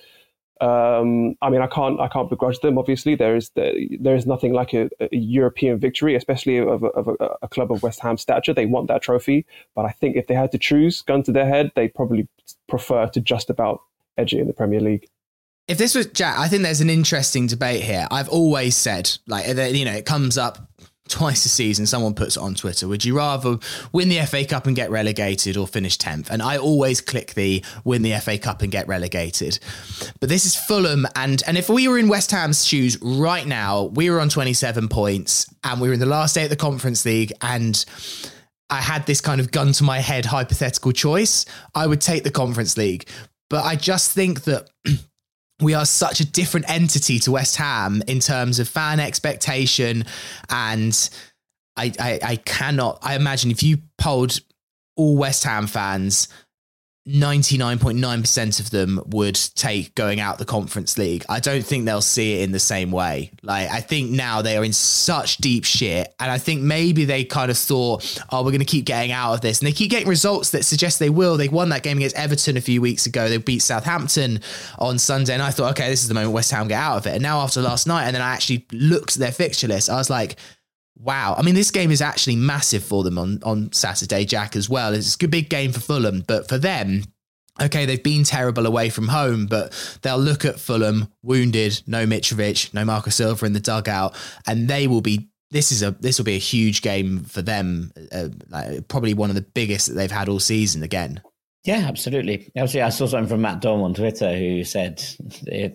[0.60, 2.78] um, I mean, I can't I can't begrudge them.
[2.78, 7.08] Obviously, there is there is nothing like a, a European victory, especially of, a, of
[7.08, 8.54] a, a, club of West Ham stature.
[8.54, 11.46] They want that trophy, but I think if they had to choose, gun to their
[11.46, 12.26] head, they probably
[12.68, 13.82] prefer to just about
[14.16, 15.06] edge it in the Premier League.
[15.68, 18.06] If this was Jack, I think there's an interesting debate here.
[18.10, 20.70] I've always said, like, you know, it comes up
[21.08, 22.88] twice a season someone puts it on Twitter.
[22.88, 23.58] Would you rather
[23.92, 26.30] win the FA Cup and get relegated or finish 10th?
[26.30, 29.58] And I always click the win the FA Cup and get relegated.
[30.20, 33.84] But this is Fulham and and if we were in West Ham's shoes right now,
[33.84, 37.04] we were on 27 points and we were in the last day of the Conference
[37.04, 37.84] League and
[38.68, 42.30] I had this kind of gun to my head hypothetical choice, I would take the
[42.30, 43.08] Conference League.
[43.48, 44.68] But I just think that
[45.60, 50.04] we are such a different entity to West Ham in terms of fan expectation.
[50.50, 51.10] And
[51.76, 54.40] I, I, I cannot, I imagine if you polled
[54.96, 56.28] all West Ham fans,
[57.06, 61.24] 99.9% of them would take going out the conference league.
[61.28, 63.30] I don't think they'll see it in the same way.
[63.42, 66.12] Like, I think now they are in such deep shit.
[66.18, 69.34] And I think maybe they kind of thought, oh, we're going to keep getting out
[69.34, 69.60] of this.
[69.60, 71.36] And they keep getting results that suggest they will.
[71.36, 73.28] They won that game against Everton a few weeks ago.
[73.28, 74.40] They beat Southampton
[74.80, 75.34] on Sunday.
[75.34, 77.14] And I thought, okay, this is the moment West Ham get out of it.
[77.14, 79.96] And now after last night, and then I actually looked at their fixture list, I
[79.96, 80.36] was like,
[80.98, 81.34] Wow.
[81.36, 84.94] I mean, this game is actually massive for them on, on Saturday, Jack, as well.
[84.94, 87.04] It's a big game for Fulham, but for them,
[87.60, 92.72] okay, they've been terrible away from home, but they'll look at Fulham wounded, no Mitrovic,
[92.74, 94.14] no Marco Silva in the dugout,
[94.46, 95.28] and they will be.
[95.52, 99.30] This is a this will be a huge game for them, uh, like, probably one
[99.30, 101.22] of the biggest that they've had all season again.
[101.66, 102.48] Yeah, absolutely.
[102.56, 105.02] Actually, I saw something from Matt Dom on Twitter who said,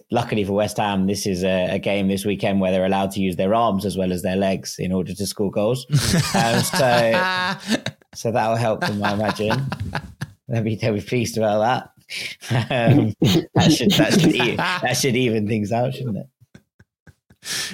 [0.09, 3.19] luckily for West Ham, this is a, a, game this weekend where they're allowed to
[3.19, 5.85] use their arms as well as their legs in order to score goals.
[6.33, 7.59] um, so,
[8.15, 9.65] so that will help them, I imagine.
[10.47, 11.87] They'll be, they'll be pleased about that.
[12.51, 16.27] Um, that, should, that, should, that should even things out, shouldn't it?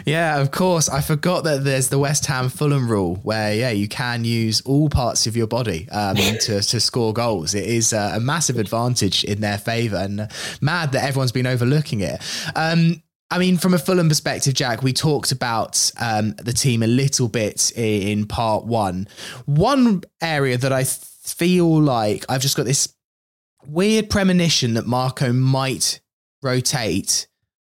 [0.06, 0.88] Yeah, of course.
[0.88, 4.90] I forgot that there's the West Ham Fulham rule where, yeah, you can use all
[4.90, 7.54] parts of your body um, to, to score goals.
[7.54, 10.30] It is uh, a massive advantage in their favour and
[10.62, 12.22] mad that everyone's been overlooking it.
[12.56, 16.88] Um, I mean, from a Fulham perspective, Jack, we talked about um, the team a
[16.88, 19.08] little bit in part one.
[19.46, 22.94] One area that I feel like I've just got this
[23.66, 26.00] weird premonition that Marco might
[26.42, 27.27] rotate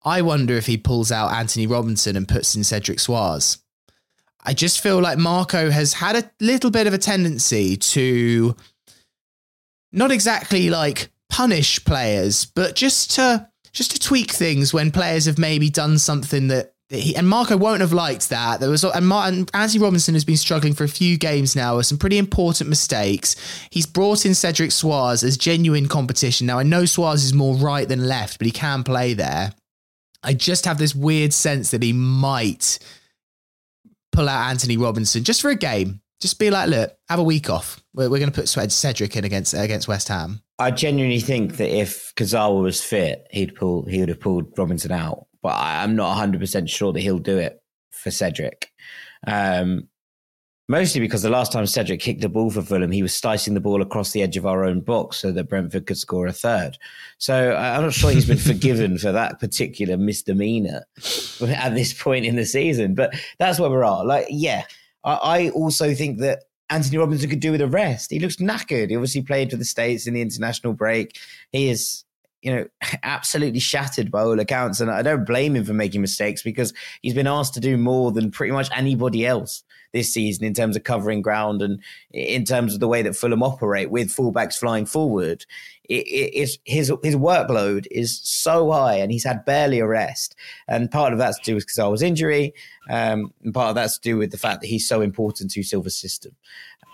[0.05, 3.57] I wonder if he pulls out Antonee Robinson and puts in Cedric Soares.
[4.43, 8.55] I just feel like Marco has had a little bit of a tendency to
[9.91, 15.39] not exactly like punish players, but just to just to tweak things when players have
[15.39, 18.59] maybe done something that he, and Marco won't have liked that.
[18.59, 21.87] There was and, Martin, Antonee Robinson has been struggling for a few games now with
[21.87, 23.35] some pretty important mistakes.
[23.71, 26.45] He's brought in Cedric Soares as genuine competition.
[26.45, 29.53] Now I know Soares is more right than left, but he can play there.
[30.25, 32.79] I just have this weird sense that he might
[34.11, 36.01] pull out Antonee Robinson just for a game.
[36.19, 37.83] Just be like, look, have a week off.
[37.93, 40.41] We're, we're going to put Cedric in against against West Ham.
[40.57, 44.91] I genuinely think that if Kurzawa was fit, he'd pull he would have pulled Robinson
[44.91, 45.27] out.
[45.43, 47.61] But I, am not 100 percent sure that he'll do it
[47.91, 48.69] for Cedric.
[49.27, 49.89] Um,
[50.67, 53.59] Mostly because the last time Cedric kicked the ball for Fulham, he was slicing the
[53.59, 56.77] ball across the edge of our own box so that Brentford could score a third.
[57.19, 60.85] So I'm not sure he's been forgiven for that particular misdemeanor
[61.41, 62.95] at this point in the season.
[62.95, 64.07] But that's where we're at.
[64.07, 64.63] Like, yeah,
[65.03, 68.09] I, I also think that Antonee Robinson could do with a rest.
[68.09, 68.89] He looks knackered.
[68.89, 71.19] He obviously played for the States in the international break.
[71.51, 72.05] He is
[72.41, 72.65] you know,
[73.03, 74.79] absolutely shattered by all accounts.
[74.79, 76.73] And I don't blame him for making mistakes because
[77.03, 79.63] he's been asked to do more than pretty much anybody else
[79.95, 81.81] this season in terms of covering ground and
[82.11, 85.45] in terms of the way that Fulham operate with fullbacks flying forward.
[85.87, 90.35] It, it, his his workload is so high, and he's had barely a rest.
[90.67, 92.53] And part of that's to do with Kurzawa's injury,
[92.89, 95.63] um, and part of that's to do with the fact that he's so important to
[95.63, 96.35] Silva's system.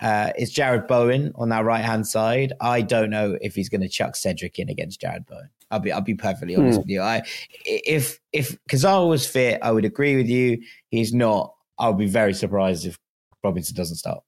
[0.01, 2.53] Uh, it's Jarrod Bowen on that right hand side.
[2.59, 5.49] I don't know if he's going to chuck Cedric in against Jarrod Bowen.
[5.71, 6.81] I'll be I'll be perfectly honest mm.
[6.83, 7.01] with you.
[7.01, 7.23] I
[7.65, 10.61] if if Kurzawa was fit, I would agree with you.
[10.89, 11.55] He's not.
[11.81, 12.95] I would be very surprised if
[13.43, 14.23] Robinson doesn't start.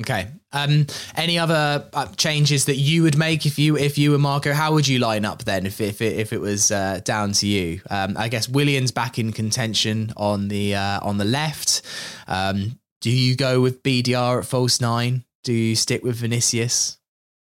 [0.00, 0.28] Okay.
[0.52, 0.86] Um,
[1.16, 4.52] any other uh, changes that you would make if you if you were Marco?
[4.52, 7.46] How would you line up then if if it, if it was uh, down to
[7.46, 7.80] you?
[7.90, 11.82] Um, I guess Willian's back in contention on the uh, on the left.
[12.28, 15.24] Um, do you go with BDR at false nine?
[15.42, 16.98] Do you stick with Vinicius?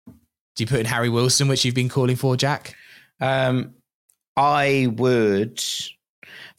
[0.06, 2.76] Do you put in Harry Wilson, which you've been calling for, Jack?
[3.20, 3.76] Um,
[4.38, 5.62] I would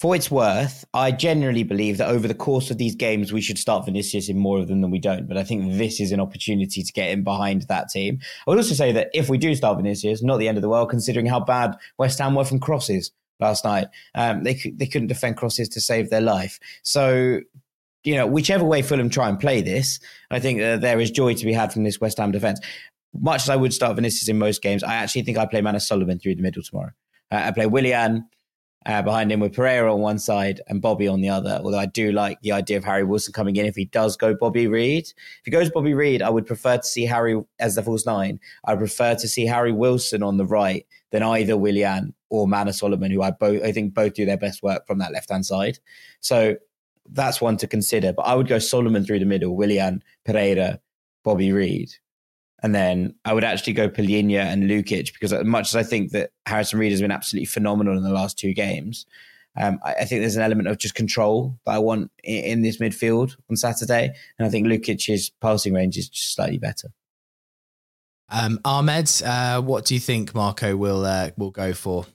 [0.01, 3.59] for its worth, I generally believe that over the course of these games, we should
[3.59, 5.27] start Vinicius in more of them than we don't.
[5.27, 8.21] But I think this is an opportunity to get him behind that team.
[8.47, 10.69] I would also say that if we do start Vinicius, not the end of the
[10.69, 13.89] world, considering how bad West Ham were from crosses last night.
[14.15, 16.59] Um, they they couldn't defend crosses to save their life.
[16.83, 17.41] So
[18.05, 19.99] you know, whichever way Fulham try and play this,
[20.31, 22.61] I think uh, there is joy to be had from this West Ham defence.
[23.15, 25.81] Much as I would start Vinicius in most games, I actually think I play Manor
[25.81, 26.93] Solomon through the middle tomorrow.
[27.31, 28.27] Uh, I play Willian,
[28.87, 31.61] uh, behind him with Pereira on one side and Bobby on the other.
[31.63, 34.35] Although I do like the idea of Harry Wilson coming in if he does go
[34.35, 35.05] Bobby Reid.
[35.05, 38.41] If he goes Bobby Reid, I would prefer to see Harry as the false nine.
[38.65, 43.11] I prefer to see Harry Wilson on the right than either Willian or Manor Solomon,
[43.11, 45.79] who I both I think both do their best work from that left hand side.
[46.21, 46.57] So
[47.11, 48.13] that's one to consider.
[48.13, 50.81] But I would go Solomon through the middle, Willian, Pereira,
[51.25, 51.91] Bobby Reid.
[52.63, 56.11] And then I would actually go Palhinha and Lukic because as much as I think
[56.13, 59.07] that Harrison Reed has been absolutely phenomenal in the last two games,
[59.57, 62.63] um, I, I, think there's an element of just control that I want in, in,
[62.63, 64.13] this midfield on Saturday.
[64.39, 66.89] And I think Lukic's passing range is just slightly better.
[68.31, 72.07] Um, Ahmed, uh, what do you think Marco will uh, will go for?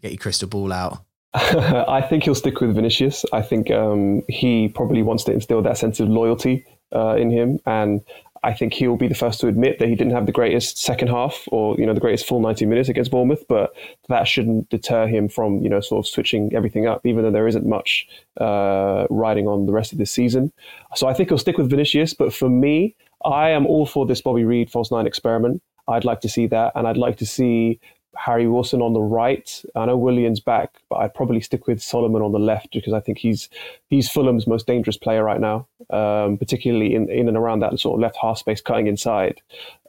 [0.00, 1.04] Get your crystal ball out.
[1.34, 3.24] I think he'll stick with Vinicius.
[3.32, 7.58] I think um, he probably wants to instill that sense of loyalty uh, in him,
[7.64, 8.02] and
[8.44, 11.08] I think he'll be the first to admit that he didn't have the greatest second
[11.08, 13.72] half or, you know, the greatest full 90 minutes against Bournemouth, but
[14.08, 17.46] that shouldn't deter him from, you know, sort of switching everything up, even though there
[17.46, 18.08] isn't much
[18.40, 20.52] uh, riding on the rest of this season.
[20.96, 24.20] So I think he'll stick with Vinicius, but for me, I am all for this
[24.20, 25.62] Bobby Reid false nine experiment.
[25.86, 27.78] I'd like to see that, and I'd like to see
[28.16, 29.64] Harry Wilson on the right.
[29.74, 33.00] I know Willian's back, but I'd probably stick with Solomon on the left because I
[33.00, 33.48] think he's
[33.88, 37.94] he's Fulham's most dangerous player right now, um, particularly in, in and around that sort
[37.94, 39.40] of left half space, cutting inside.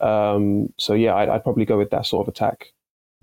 [0.01, 2.73] Um, so yeah, I'd, I'd probably go with that sort of attack.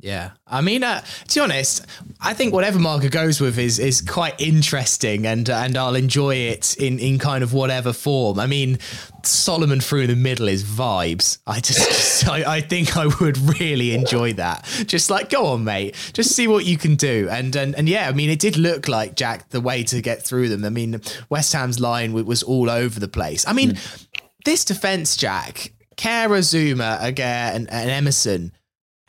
[0.02, 1.84] Yeah, I mean, uh, to be honest,
[2.22, 6.76] I think whatever Marco goes with is is quite interesting, and and I'll enjoy it
[6.78, 8.40] in in kind of whatever form.
[8.40, 8.78] I mean,
[9.24, 11.38] Solomon through the middle is vibes.
[11.46, 14.64] I just, just I, I, think I would really enjoy that.
[14.86, 17.28] Just like, go on, mate, just see what you can do.
[17.30, 20.22] And and and yeah, I mean, it did look like Jack the way to get
[20.22, 20.64] through them.
[20.64, 23.46] I mean, West Ham's line was all over the place.
[23.46, 24.06] I mean, mm.
[24.46, 28.52] this defense, Jack, Kehrer, Zouma, again, and, and Emerson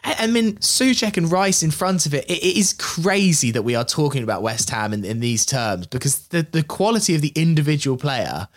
[0.03, 3.85] I mean, Soucek and Rice in front of it, it is crazy that we are
[3.85, 7.97] talking about West Ham in, in these terms because the, the quality of the individual
[7.97, 8.47] player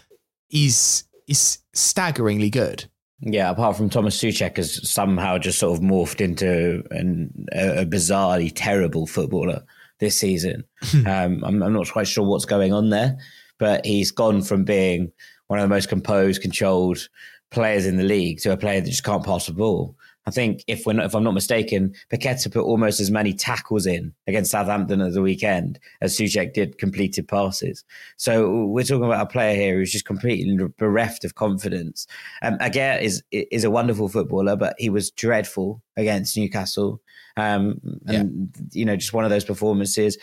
[0.50, 2.84] is is staggeringly good.
[3.20, 7.86] Yeah, apart from Thomas Soucek has somehow just sort of morphed into an, a, a
[7.86, 9.62] bizarrely terrible footballer
[10.00, 10.64] this season.
[11.06, 13.16] um, I'm, I'm not quite sure what's going on there,
[13.58, 15.10] but he's gone from being
[15.46, 17.08] one of the most composed, controlled
[17.50, 19.96] players in the league to a player that just can't pass the ball.
[20.26, 23.86] I think if we're not, if I'm not mistaken, Paqueta put almost as many tackles
[23.86, 27.84] in against Southampton at the weekend as Soucek did completed passes.
[28.16, 32.06] So we're talking about a player here who's just completely bereft of confidence.
[32.42, 37.02] Um, Aguerd is is a wonderful footballer, but he was dreadful against Newcastle.
[37.36, 38.62] Um, and yeah.
[38.72, 40.16] you know, just one of those performances.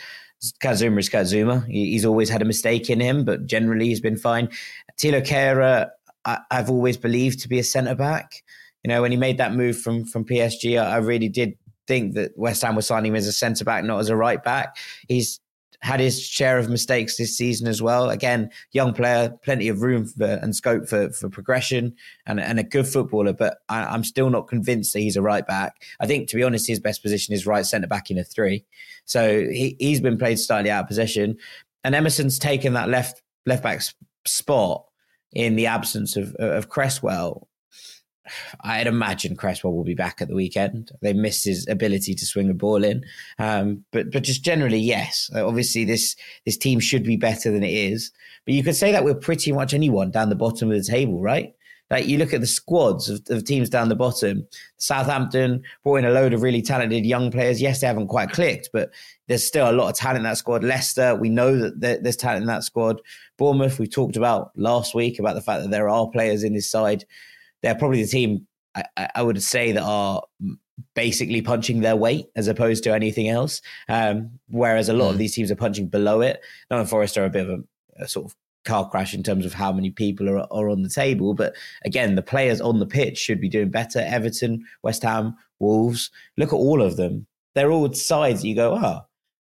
[0.60, 1.64] Kazuma is Kazuma.
[1.68, 4.48] He's always had a mistake in him, but generally he's been fine.
[4.98, 5.88] Thilo Kehrer,
[6.24, 8.42] I, I've always believed to be a centre back
[8.82, 11.56] you know, when he made that move from from PSG, I, really did
[11.86, 14.42] think that West Ham was signing him as a centre back, not as a right
[14.42, 14.76] back.
[15.08, 15.40] He's
[15.82, 18.08] had his share of mistakes this season as well.
[18.08, 21.92] Again, young player, plenty of room for, and scope for, for progression
[22.24, 25.44] and, and a good footballer, but I, am still not convinced that he's a right
[25.44, 25.82] back.
[25.98, 28.64] I think, to be honest, his best position is right centre back in a three.
[29.06, 31.36] So he, he's been played slightly out of possession.
[31.82, 33.82] And Emerson's taken that left left back
[34.24, 34.84] spot
[35.32, 37.48] in the absence of, of Cresswell.
[38.62, 40.92] I'd imagine Cresswell will be back at the weekend.
[41.00, 43.04] They missed his ability to swing a ball in,
[43.38, 45.30] um, but but just generally, yes.
[45.34, 46.16] Uh, obviously, this
[46.46, 48.12] this team should be better than it is.
[48.44, 51.20] But you could say that with pretty much anyone down the bottom of the table,
[51.20, 51.54] right?
[51.92, 54.48] Like you look at the squads of, of teams down the bottom.
[54.78, 57.60] Southampton brought in a load of really talented young players.
[57.60, 58.90] Yes, they haven't quite clicked, but
[59.28, 60.64] there's still a lot of talent in that squad.
[60.64, 63.02] Leicester, we know that there's talent in that squad.
[63.36, 66.70] Bournemouth, we talked about last week about the fact that there are players in this
[66.70, 67.04] side
[67.62, 70.22] they're probably the team I, I, would say that are
[70.94, 73.60] basically punching their weight as opposed to anything else.
[73.88, 75.12] Um, whereas a lot mm.
[75.12, 76.40] of these teams are punching below it.
[76.70, 79.52] Nottingham Forest are a bit of a, a, sort of car crash in terms of
[79.52, 81.34] how many people are, are on the table.
[81.34, 81.54] But
[81.84, 84.00] again, the players on the pitch should be doing better.
[84.00, 86.10] Everton, West Ham, Wolves.
[86.36, 87.26] Look at all of them.
[87.54, 89.00] They're all sides you go, oh,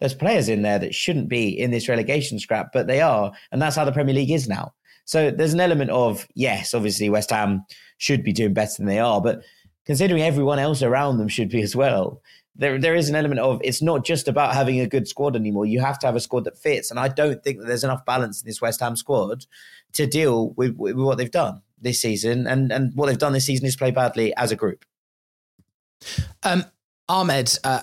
[0.00, 3.32] there's players in there that shouldn't be in this relegation scrap, but they are.
[3.52, 4.74] And that's how the Premier League is now.
[5.04, 7.64] So there's an element of, yes, obviously West Ham
[7.98, 9.42] should be doing better than they are, but
[9.84, 12.22] considering everyone else around them should be as well,
[12.56, 15.66] there there is an element of it's not just about having a good squad anymore.
[15.66, 18.04] You have to have a squad that fits, and I don't think that there's enough
[18.04, 19.46] balance in this West Ham squad
[19.94, 23.46] to deal with, with what they've done this season, and and what they've done this
[23.46, 24.84] season is play badly as a group.
[26.42, 26.64] Um,
[27.08, 27.82] Ahmed, uh,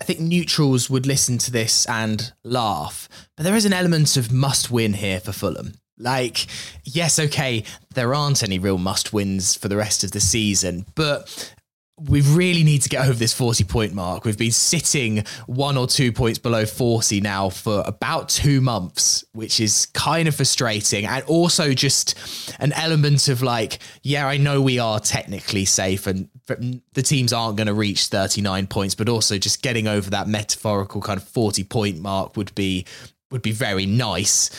[0.00, 4.32] I think neutrals would listen to this and laugh, but there is an element of
[4.32, 5.72] must win here for Fulham.
[5.98, 6.46] Like,
[6.84, 11.52] yes, okay, there aren't any real must wins for the rest of the season, but
[12.00, 14.24] we really need to get over this 40 point mark.
[14.24, 19.58] We've been sitting one or two points below 40 now for about two months, which
[19.58, 21.06] is kind of frustrating.
[21.06, 22.14] And also just
[22.60, 27.56] an element of like, yeah, I know we are technically safe and the teams aren't
[27.56, 31.64] going to reach 39 points, but also just getting over that metaphorical kind of 40
[31.64, 32.86] point mark would be
[33.30, 34.50] would be very nice.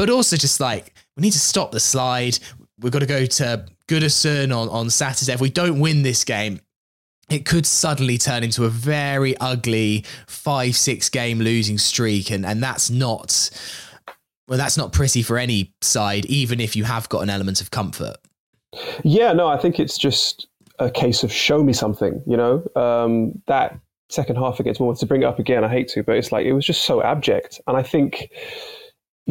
[0.00, 2.38] But also just like we need to stop the slide.
[2.78, 5.34] We've got to go to Goodison on, on Saturday.
[5.34, 6.60] If we don't win this game,
[7.28, 12.30] it could suddenly turn into a very ugly five, six game losing streak.
[12.30, 13.50] And, and that's not,
[14.48, 17.70] well, that's not pretty for any side, even if you have got an element of
[17.70, 18.16] comfort.
[19.04, 20.48] Yeah, no, I think it's just
[20.78, 23.78] a case of show me something, you know, um, that
[24.08, 25.62] second half against more to bring it up again.
[25.62, 27.60] I hate to, but it's like, it was just so abject.
[27.66, 28.30] And I think,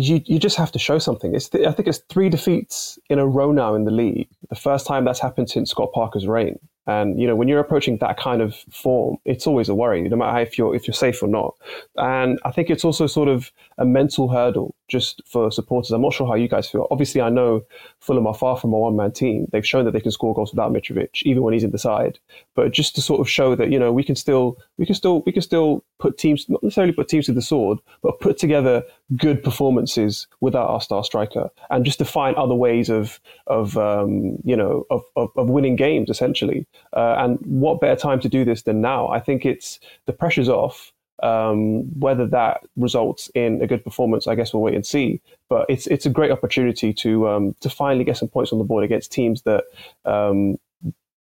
[0.08, 1.36] you you just have to show something.
[1.36, 4.30] It's th- I think it's three defeats in a row now in the league.
[4.50, 6.60] The first time that's happened since Scott Parker's reign.
[6.90, 10.18] And you know, when you're approaching that kind of form, it's always a worry, no
[10.18, 11.54] matter if you're if you're safe or not.
[11.98, 15.92] And I think it's also sort of a mental hurdle just for supporters.
[15.92, 16.88] I'm not sure how you guys feel.
[16.90, 17.64] Obviously, I know
[18.00, 19.46] Fulham are far from a one man team.
[19.52, 22.18] They've shown that they can score goals without Mitrovic, even when he's in the side.
[22.56, 25.22] But just to sort of show that you know we can still we can still
[25.28, 28.84] we can still put teams not necessarily put teams to the sword, but put together
[29.16, 34.38] good performances without our star striker, and just to find other ways of of um,
[34.44, 36.68] you know of, of, of winning games essentially.
[36.94, 39.08] Uh, and what better time to do this than now?
[39.10, 40.92] I think it's the pressure's off.
[41.22, 45.20] Um, whether that results in a good performance, I guess we'll wait and see.
[45.50, 48.64] But it's it's a great opportunity to um, to finally get some points on the
[48.64, 49.66] board against teams that
[50.06, 50.58] um,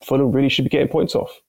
[0.04, 1.40] Fulham really should be getting points off.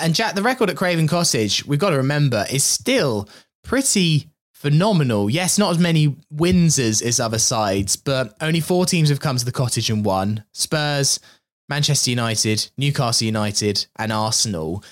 [0.00, 3.28] And Jack, the record at Craven Cottage, we've got to remember, is still
[3.62, 4.28] pretty
[4.62, 5.28] phenomenal.
[5.28, 9.36] Yes, not as many wins as, as other sides, but only four teams have come
[9.36, 10.44] to the cottage and won.
[10.52, 11.18] Spurs,
[11.68, 14.84] Manchester United, Newcastle United, and Arsenal.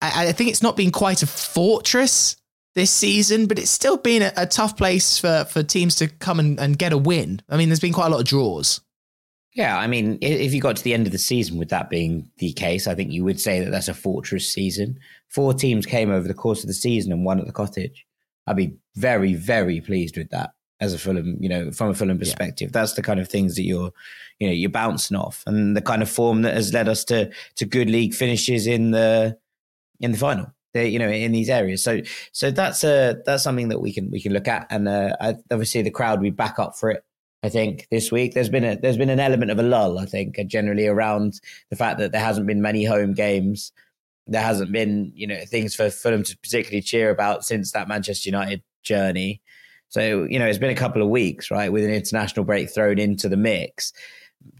[0.00, 2.36] I, I think it's not been quite a fortress
[2.74, 6.40] this season, but it's still been a, a tough place for, for teams to come
[6.40, 7.42] and, and get a win.
[7.50, 8.80] I mean, there's been quite a lot of draws.
[9.52, 12.30] Yeah, I mean, if you got to the end of the season with that being
[12.38, 14.98] the case, I think you would say that that's a fortress season.
[15.28, 18.06] Four teams came over the course of the season and won at the cottage.
[18.48, 22.18] I'd be very, very pleased with that as a Fulham, you know, from a Fulham
[22.18, 22.68] perspective.
[22.68, 22.80] Yeah.
[22.80, 23.92] That's the kind of things that you're,
[24.38, 27.30] you know, you're bouncing off, and the kind of form that has led us to
[27.56, 29.36] to good league finishes in the
[30.00, 30.52] in the final.
[30.74, 31.82] You know, in these areas.
[31.82, 35.16] So, so that's a that's something that we can we can look at, and uh,
[35.50, 37.04] obviously the crowd we back up for it.
[37.42, 39.98] I think this week there's been a there's been an element of a lull.
[39.98, 41.40] I think generally around
[41.70, 43.72] the fact that there hasn't been many home games.
[44.28, 48.28] There hasn't been you know things for Fulham to particularly cheer about since that Manchester
[48.28, 49.42] United journey.
[49.88, 52.98] So, you know, it's been a couple of weeks, right, with an international break thrown
[52.98, 53.92] into the mix.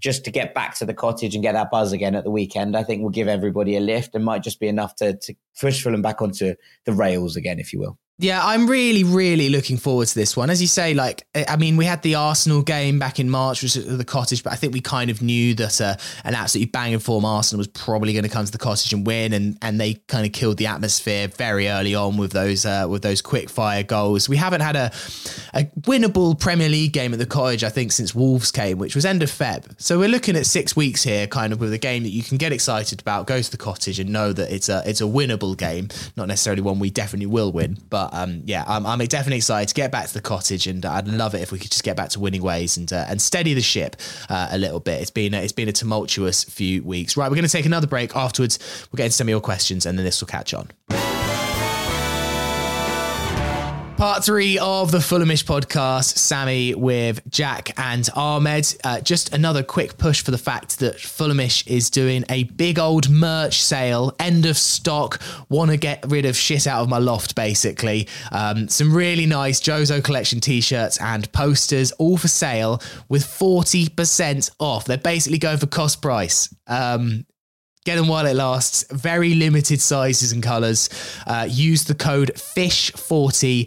[0.00, 2.76] Just to get back to the cottage and get that buzz again at the weekend,
[2.76, 5.82] I think will give everybody a lift and might just be enough to, to push
[5.82, 6.54] Fulham back onto
[6.84, 7.98] the rails again, if you will.
[8.20, 10.50] Yeah, I'm really, really looking forward to this one.
[10.50, 13.76] As you say, like, I mean, we had the Arsenal game back in March, which
[13.76, 15.94] was at the cottage, but I think we kind of knew that uh,
[16.24, 19.32] an absolutely banging form Arsenal was probably going to come to the cottage and win,
[19.32, 23.02] and and they kind of killed the atmosphere very early on with those uh, with
[23.02, 24.28] those quick fire goals.
[24.28, 24.90] We haven't had a
[25.54, 29.06] a winnable Premier League game at the cottage, I think, since Wolves came, which was
[29.06, 29.80] end of Feb.
[29.80, 32.36] So we're looking at six weeks here, kind of with a game that you can
[32.36, 35.56] get excited about, go to the cottage and know that it's a it's a winnable
[35.56, 39.68] game, not necessarily one we definitely will win, but um, yeah, I'm, I'm definitely excited
[39.68, 41.96] to get back to the cottage, and I'd love it if we could just get
[41.96, 43.96] back to winning ways and uh, and steady the ship
[44.28, 45.00] uh, a little bit.
[45.00, 47.16] It's been a, it's been a tumultuous few weeks.
[47.16, 48.16] Right, we're going to take another break.
[48.16, 48.58] Afterwards,
[48.90, 50.70] we'll get into some of your questions, and then this will catch on.
[53.98, 58.72] Part three of the Fulhamish podcast, Sammy with Jack and Ahmed.
[58.84, 63.10] Uh, just another quick push for the fact that Fulhamish is doing a big old
[63.10, 65.20] merch sale, end of stock.
[65.48, 68.06] Want to get rid of shit out of my loft, basically.
[68.30, 74.48] Um, some really nice Jozo collection t shirts and posters, all for sale with 40%
[74.60, 74.84] off.
[74.84, 76.54] They're basically going for cost price.
[76.68, 77.26] Um,
[77.88, 78.84] Get them while it lasts.
[78.92, 80.90] Very limited sizes and colours.
[81.26, 83.66] Uh, use the code FISH40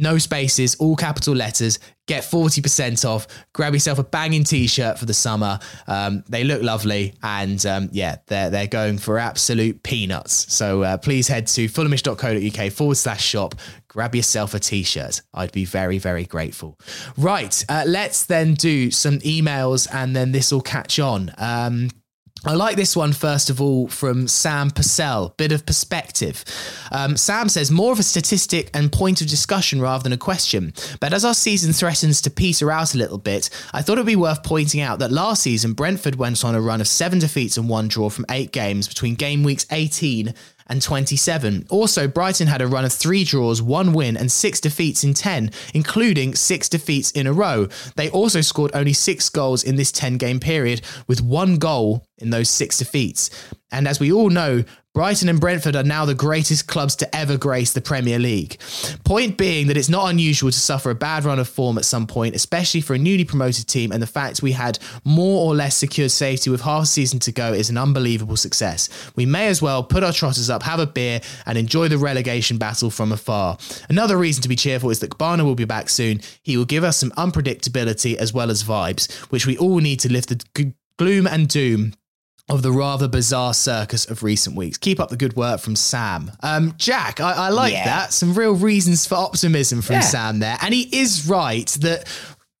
[0.00, 1.78] no spaces, all capital letters.
[2.06, 3.28] Get 40% off.
[3.52, 5.60] Grab yourself a banging t shirt for the summer.
[5.86, 7.14] Um, they look lovely.
[7.22, 10.52] And um, yeah, they're, they're going for absolute peanuts.
[10.52, 13.54] So uh, please head to fulhamish.co.uk forward slash shop.
[13.86, 15.20] Grab yourself a t shirt.
[15.32, 16.78] I'd be very, very grateful.
[17.16, 17.64] Right.
[17.68, 21.32] Uh, let's then do some emails and then this will catch on.
[21.38, 21.90] Um,
[22.44, 25.34] I like this one, first of all, from Sam Purcell.
[25.36, 26.42] Bit of perspective.
[26.90, 30.72] Um, Sam says, more of a statistic and point of discussion rather than a question.
[31.00, 34.06] But as our season threatens to peter out a little bit, I thought it would
[34.06, 37.58] be worth pointing out that last season, Brentford went on a run of seven defeats
[37.58, 40.32] and one draw from eight games between game weeks 18
[40.70, 41.66] and 27.
[41.68, 45.50] Also, Brighton had a run of three draws, one win, and six defeats in 10,
[45.74, 47.68] including six defeats in a row.
[47.96, 52.30] They also scored only six goals in this 10 game period, with one goal in
[52.30, 53.30] those six defeats.
[53.72, 57.38] And as we all know, Brighton and Brentford are now the greatest clubs to ever
[57.38, 58.60] grace the Premier League.
[59.04, 62.08] Point being that it's not unusual to suffer a bad run of form at some
[62.08, 65.76] point, especially for a newly promoted team, and the fact we had more or less
[65.76, 69.12] secured safety with half a season to go is an unbelievable success.
[69.14, 72.58] We may as well put our trotters up, have a beer, and enjoy the relegation
[72.58, 73.58] battle from afar.
[73.88, 76.20] Another reason to be cheerful is that Kebano will be back soon.
[76.42, 80.12] He will give us some unpredictability as well as vibes, which we all need to
[80.12, 81.94] lift the gloom and doom
[82.50, 84.76] of the rather bizarre circus of recent weeks.
[84.76, 86.32] Keep up the good work from Sam.
[86.42, 87.84] Um, Jack, I, I like yeah.
[87.84, 88.12] that.
[88.12, 90.00] Some real reasons for optimism from yeah.
[90.00, 90.58] Sam there.
[90.60, 92.08] And he is right that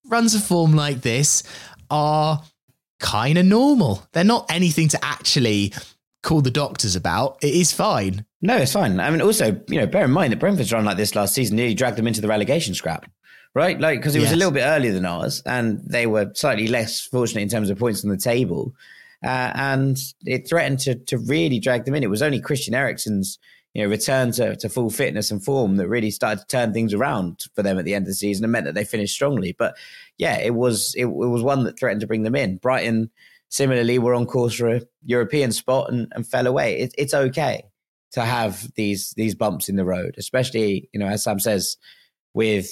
[0.06, 1.42] runs of form like this
[1.90, 2.42] are
[3.00, 4.06] kind of normal.
[4.12, 5.72] They're not anything to actually
[6.22, 7.38] call the doctors about.
[7.42, 8.24] It is fine.
[8.40, 9.00] No, it's fine.
[9.00, 11.56] I mean, also, you know, bear in mind that Brentford's run like this last season
[11.56, 13.10] nearly dragged them into the relegation scrap
[13.52, 13.80] right?
[13.80, 14.34] Like because it was yes.
[14.34, 17.80] a little bit earlier than ours, and they were slightly less fortunate in terms of
[17.80, 18.74] points on the table
[19.24, 22.02] uh, and it threatened to to really drag them in.
[22.02, 23.38] It was only Christian Eriksen's
[23.74, 26.94] you know return to, to full fitness and form that really started to turn things
[26.94, 29.54] around for them at the end of the season and meant that they finished strongly.
[29.56, 29.76] But
[30.18, 32.56] yeah, it was it, it was one that threatened to bring them in.
[32.56, 33.10] Brighton
[33.48, 36.78] similarly were on course for a European spot and, and fell away.
[36.78, 37.64] It, it's okay
[38.12, 41.76] to have these these bumps in the road, especially you know as Sam says
[42.34, 42.70] with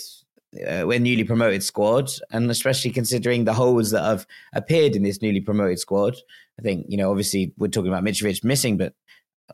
[0.54, 5.20] uh, we're newly promoted squad, and especially considering the holes that have appeared in this
[5.20, 6.16] newly promoted squad.
[6.58, 8.94] I think you know, obviously, we're talking about Mitrovic missing, but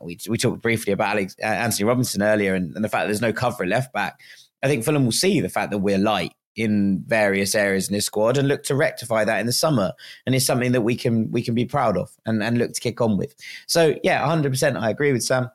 [0.01, 3.07] we we talked briefly about Alex, uh, Antonee Robinson earlier, and, and the fact that
[3.07, 4.19] there's no cover at left back.
[4.63, 8.05] I think Fulham will see the fact that we're light in various areas in this
[8.05, 9.91] squad and look to rectify that in the summer,
[10.25, 12.81] and it's something that we can we can be proud of and, and look to
[12.81, 13.35] kick on with.
[13.67, 15.49] So yeah, 100, percent I agree with Sam.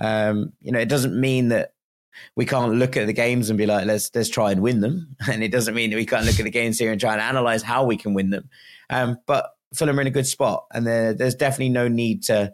[0.00, 1.73] Um, you know, it doesn't mean that
[2.36, 5.16] we can't look at the games and be like, let's let's try and win them.
[5.30, 7.20] And it doesn't mean that we can't look at the games here and try and
[7.20, 8.48] analyze how we can win them.
[8.90, 12.52] Um, but Fulham are in a good spot, and there, there's definitely no need to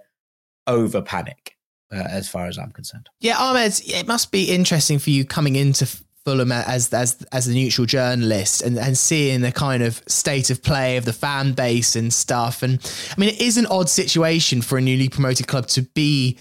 [0.67, 1.57] over panic.
[1.93, 5.57] Uh, as far as I'm concerned, yeah, Ahmed, it must be interesting for you coming
[5.57, 5.87] into
[6.25, 10.63] Fulham as as as a neutral journalist and, and seeing the kind of state of
[10.63, 12.63] play of the fan base and stuff.
[12.63, 12.79] And
[13.11, 16.39] I mean, it is an odd situation for a newly promoted club to be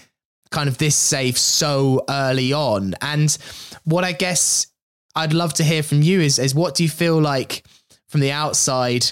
[0.50, 2.94] kind of this safe so early on.
[3.00, 3.36] And
[3.84, 4.66] what I guess
[5.14, 7.64] I'd love to hear from you is, is what do you feel like
[8.08, 9.10] from the outside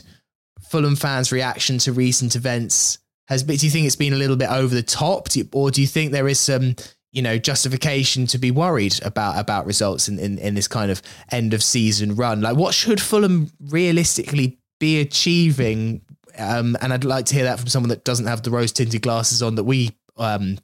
[0.68, 3.56] Fulham fans' reaction to recent events has been?
[3.56, 5.80] Do you think it's been a little bit over the top, do you, or do
[5.80, 6.76] you think there is some
[7.10, 11.00] you know justification to be worried about about results in, in in this kind of
[11.32, 12.40] end of season run?
[12.40, 16.02] Like, what should Fulham realistically be achieving?
[16.36, 19.02] Um, and I'd like to hear that from someone that doesn't have the rose tinted
[19.02, 20.58] glasses on that we um,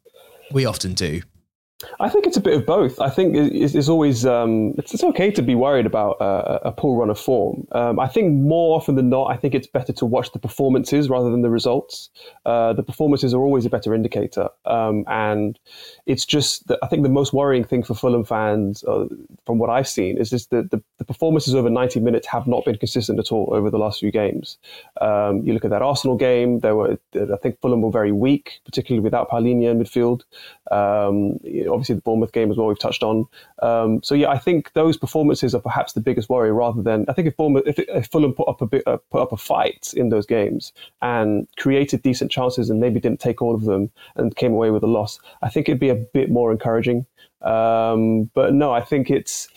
[0.54, 1.20] we often do.
[1.98, 3.00] I think it's a bit of both.
[3.00, 6.98] I think it's, it's always um, it's, it's, okay to be worried about a poor
[6.98, 7.66] run of form.
[7.72, 11.08] Um, I think more often than not, I think it's better to watch the performances
[11.08, 12.10] rather than the results.
[12.46, 15.58] Uh, the performances are always a better indicator, um, and
[16.06, 19.06] it's just that I think the most worrying thing for Fulham fans, uh,
[19.44, 22.64] from what I've seen, is just that the, the, performances over 90 minutes have not
[22.64, 24.58] been consistent at all over the last few games.
[25.00, 28.60] Um, you look at that Arsenal game; there were I think Fulham were very weak,
[28.64, 30.22] particularly without Palhinha in midfield.
[30.70, 31.38] Um,
[31.68, 33.26] obviously, the Bournemouth game as well we've touched on.
[33.62, 36.52] Um, so yeah, I think those performances are perhaps the biggest worry.
[36.52, 39.22] Rather than I think if Bournemouth, if, if Fulham put up a bit, uh, put
[39.22, 43.54] up a fight in those games and created decent chances and maybe didn't take all
[43.54, 46.52] of them and came away with a loss, I think it'd be a bit more
[46.52, 47.06] encouraging.
[47.42, 49.48] Um, but no, I think it's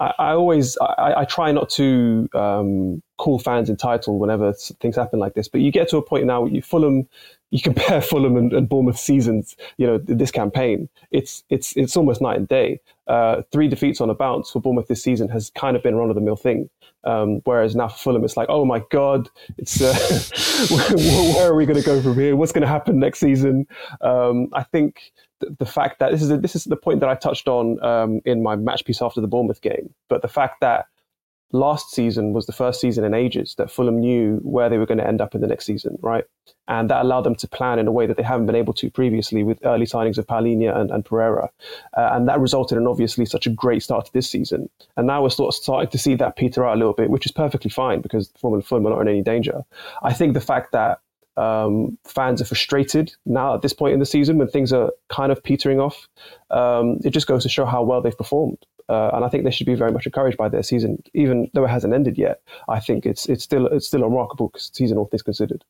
[0.00, 5.18] I, I always I, I, try not to um, call fans entitled whenever things happen
[5.18, 7.06] like this, but you get to a point now where you Fulham
[7.54, 12.20] you compare Fulham and, and Bournemouth seasons, you know, this campaign, it's it's it's almost
[12.20, 12.80] night and day.
[13.06, 15.96] Uh, three defeats on a bounce for Bournemouth this season has kind of been a
[15.96, 16.68] run of the mill thing.
[17.04, 19.94] Um, whereas now for Fulham, it's like, oh my god, it's uh,
[21.34, 22.34] where are we going to go from here?
[22.34, 23.66] What's going to happen next season?
[24.00, 27.14] Um, I think the, fact that this is a, this is the point that I
[27.14, 30.86] touched on um, in my match piece after the Bournemouth game, but the fact that
[31.52, 34.98] last season was the first season in ages that Fulham knew where they were going
[34.98, 36.24] to end up in the next season, right?
[36.66, 38.90] And that allowed them to plan in a way that they haven't been able to
[38.90, 41.50] previously with early signings of Palhinha and, and Pereira.
[41.96, 44.68] Uh, and that resulted in obviously such a great start to this season.
[44.96, 47.26] And now we're sort of starting to see that peter out a little bit, which
[47.26, 49.64] is perfectly fine because Fulham and Fulham are not in any danger.
[50.02, 51.00] I think the fact that
[51.36, 55.32] um, fans are frustrated now at this point in the season when things are kind
[55.32, 56.08] of petering off.
[56.50, 58.64] Um, it just goes to show how well they've performed.
[58.88, 61.64] Uh, and I think they should be very much encouraged by their season, even though
[61.64, 62.42] it hasn't ended yet.
[62.68, 65.64] I think it's it's still it's still remarkable season, all things considered.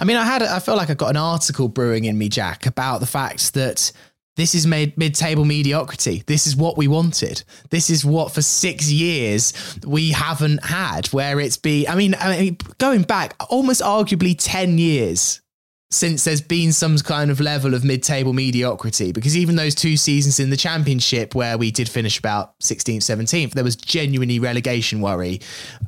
[0.00, 2.66] I mean, I had I feel like I've got an article brewing in me, Jack,
[2.66, 3.92] about the fact that
[4.36, 6.22] this is made mid-table mediocrity.
[6.26, 7.44] This is what we wanted.
[7.68, 9.52] This is what for six years
[9.86, 11.08] we haven't had.
[11.08, 15.41] Where it's be, I mean, I mean, going back almost arguably ten years
[15.92, 20.40] since there's been some kind of level of mid-table mediocrity because even those two seasons
[20.40, 25.40] in the championship where we did finish about 16th 17th there was genuinely relegation worry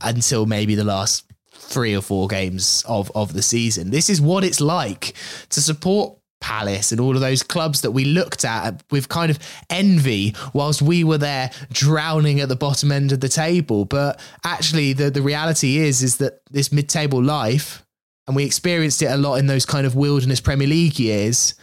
[0.02, 1.24] until maybe the last
[1.64, 3.90] three or four games of of the season.
[3.90, 5.14] This is what it's like
[5.50, 9.38] to support Palace and all of those clubs that we looked at with kind of
[9.70, 13.86] envy whilst we were there drowning at the bottom end of the table.
[13.86, 17.83] But actually the the reality is is that this mid-table life
[18.26, 21.54] and we experienced it a lot in those kind of wilderness Premier League years,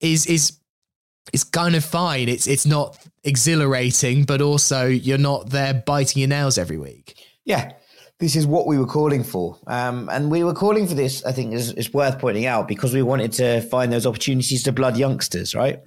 [0.00, 0.58] is is
[1.32, 2.28] it's kind of fine.
[2.28, 7.16] It's it's not exhilarating, but also you're not there biting your nails every week.
[7.44, 7.72] Yeah,
[8.18, 11.24] this is what we were calling for, um, and we were calling for this.
[11.24, 14.72] I think is, is worth pointing out because we wanted to find those opportunities to
[14.72, 15.80] blood youngsters, right?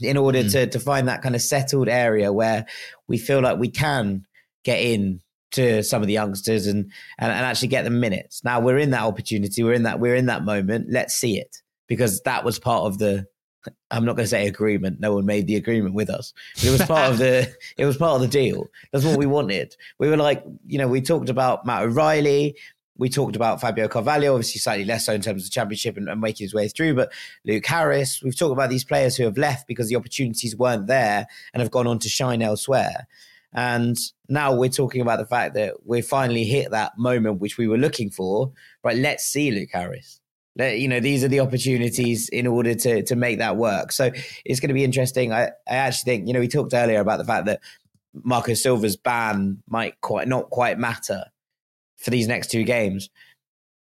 [0.00, 0.52] In order mm.
[0.52, 2.66] to to find that kind of settled area where
[3.08, 4.26] we feel like we can
[4.64, 5.20] get in
[5.56, 8.44] to some of the youngsters and, and and actually get them minutes.
[8.44, 9.62] Now we're in that opportunity.
[9.62, 10.86] We're in that we're in that moment.
[10.90, 13.26] Let's see it because that was part of the.
[13.90, 15.00] I'm not going to say agreement.
[15.00, 16.32] No one made the agreement with us.
[16.54, 17.52] But it was part of the.
[17.76, 18.68] It was part of the deal.
[18.92, 19.76] That's what we wanted.
[19.98, 22.56] We were like, you know, we talked about Matt O'Riley.
[22.98, 26.08] We talked about Fabio Carvalho, obviously slightly less so in terms of the championship and,
[26.08, 26.94] and making his way through.
[26.94, 27.12] But
[27.44, 31.26] Luke Harris, we've talked about these players who have left because the opportunities weren't there
[31.52, 33.06] and have gone on to shine elsewhere.
[33.56, 33.96] And
[34.28, 37.78] now we're talking about the fact that we finally hit that moment which we were
[37.78, 38.52] looking for.
[38.84, 40.20] Right, let's see Luke Harris.
[40.58, 43.92] Let, you know, these are the opportunities in order to to make that work.
[43.92, 44.10] So
[44.44, 45.32] it's going to be interesting.
[45.32, 47.60] I, I actually think, you know, we talked earlier about the fact that
[48.12, 51.24] Marco Silva's ban might quite not quite matter
[51.96, 53.08] for these next two games.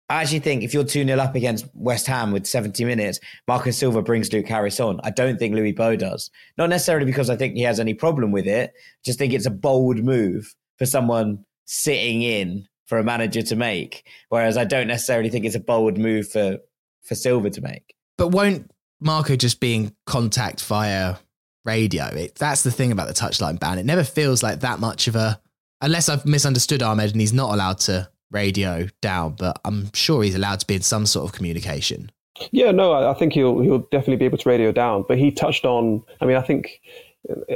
[0.10, 3.72] I actually think if you're 2 0 up against West Ham with 70 minutes, Marco
[3.72, 5.00] Silva brings Luke Harris on.
[5.04, 6.30] I don't think Louis Bow does.
[6.58, 9.52] Not necessarily because I think he has any problem with it, just think it's a
[9.52, 14.08] bold move for someone sitting in for a manager to make.
[14.30, 16.60] Whereas I don't necessarily think it's a bold move for,
[17.04, 17.96] for Silva to make.
[18.18, 21.16] But won't Marco just being contact via
[21.64, 22.06] radio?
[22.10, 23.80] It, that's the thing about the touchline ban.
[23.80, 25.42] It never feels like that much of a.
[25.82, 30.36] Unless I've misunderstood Ahmed and he's not allowed to radio down, but I'm sure he's
[30.36, 32.12] allowed to be in some sort of communication.
[32.52, 35.06] Yeah, no, I think he'll he'll definitely be able to radio down.
[35.08, 36.04] But he touched on.
[36.20, 36.82] I mean, I think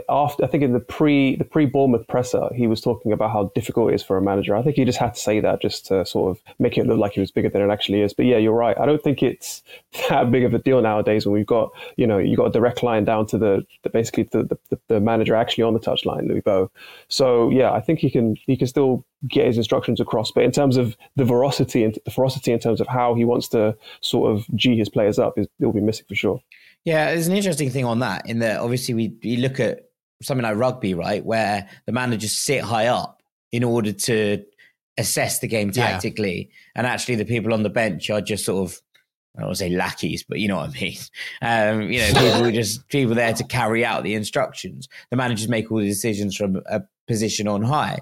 [0.10, 3.52] after I think in the pre the pre Bournemouth presser, he was talking about how
[3.56, 4.56] difficult it is for a manager.
[4.56, 7.00] I think he just had to say that just to sort of make it look
[7.00, 8.14] like he was bigger than it actually is.
[8.14, 8.78] But yeah, you're right.
[8.80, 9.64] I don't think it's
[10.10, 12.84] that big of a deal nowadays when we've got you know you got a direct
[12.84, 16.42] line down to the, the basically the, the, the manager actually on the touchline, Louis
[16.42, 16.72] Bow.
[17.08, 20.32] So yeah, I think he can he can still get his instructions across.
[20.32, 23.48] But in terms of the veracity and the ferocity in terms of how he wants
[23.50, 26.42] to sort of g his players up, is will be missing for sure.
[26.86, 29.90] Yeah, there's an interesting thing on that in that obviously we, we look at
[30.22, 33.22] something like rugby, right, where the managers sit high up
[33.52, 34.44] in order to
[34.98, 36.72] assess the game tactically, yeah.
[36.76, 38.82] and actually the people on the bench are just sort of
[39.36, 40.98] I don't want to say lackeys, but you know what I mean.
[41.42, 44.90] Um, you know, people who just people there to carry out the instructions.
[45.10, 48.00] The managers make all the decisions from a position on high,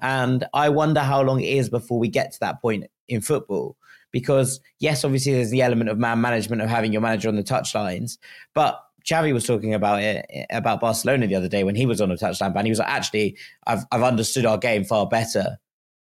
[0.00, 3.76] and I wonder how long it is before we get to that point in football
[4.10, 7.42] because yes, obviously there's the element of man management of having your manager on the
[7.42, 8.18] touchlines,
[8.54, 12.10] but Xavi was talking about it about Barcelona the other day when he was on
[12.10, 12.66] a touchline ban.
[12.66, 13.36] He was like, actually,
[13.66, 15.58] I've I've understood our game far better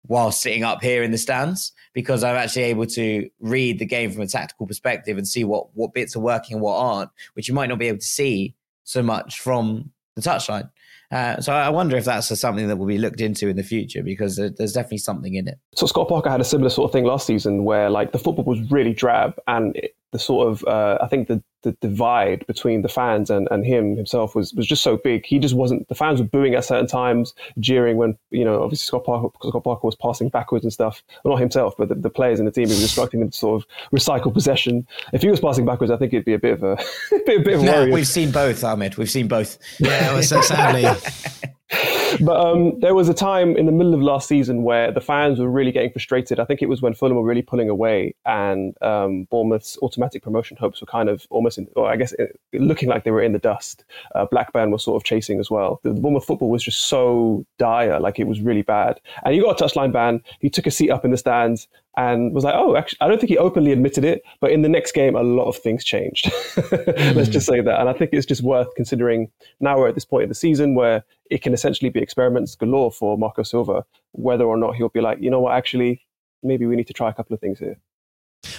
[0.07, 4.11] while sitting up here in the stands because I'm actually able to read the game
[4.11, 7.49] from a tactical perspective and see what what bits are working and what aren't, which
[7.49, 10.71] you might not be able to see so much from the touchline.
[11.11, 14.03] Uh, so I wonder if that's something that will be looked into in the future
[14.03, 15.59] because there's definitely something in it.
[15.75, 18.45] So Scott Parker had a similar sort of thing last season where like the football
[18.45, 22.83] was really drab and it, the sort of uh, I think the the divide between
[22.83, 25.27] the fans and, and him himself was, was just so big.
[25.27, 25.87] He just wasn't.
[25.89, 29.65] The fans were booing at certain times, jeering when you know obviously Scott Parker, Scott
[29.65, 31.03] Parker was passing backwards and stuff.
[31.23, 32.67] Well, not himself, but the, the players in the team.
[32.67, 34.87] He was instructing them to sort of recycle possession.
[35.13, 36.73] If he was passing backwards, I think it'd be a bit of a,
[37.13, 37.93] a bit, a bit of worry.
[37.93, 38.97] we've seen both, Ahmed.
[38.97, 39.59] We've seen both.
[39.81, 40.85] Yeah, well, so sadly.
[42.21, 45.39] but um, there was a time in the middle of last season where the fans
[45.39, 46.41] were really getting frustrated.
[46.41, 50.57] I think it was when Fulham were really pulling away, and um, Bournemouth's automatic promotion
[50.57, 52.13] hopes were kind of almost, in, or I guess,
[52.53, 53.85] looking like they were in the dust.
[54.15, 55.81] Uh, Blackburn was sort of chasing as well.
[55.83, 59.01] The, the Bournemouth football was just so dire, like it was really bad.
[59.25, 60.23] And he got a touchline ban.
[60.41, 63.19] He took a seat up in the stands and was like, "Oh, actually, I don't
[63.19, 66.27] think he openly admitted it, but in the next game, a lot of things changed."
[66.27, 67.15] mm.
[67.15, 69.31] Let's just say that, and I think it's just worth considering.
[69.61, 72.93] Now we're at this point of the season where it can essentially be experiments galore
[72.93, 76.07] for Marco Silva, whether or not he'll be like, you know what, actually,
[76.43, 77.79] maybe we need to try a couple of things here.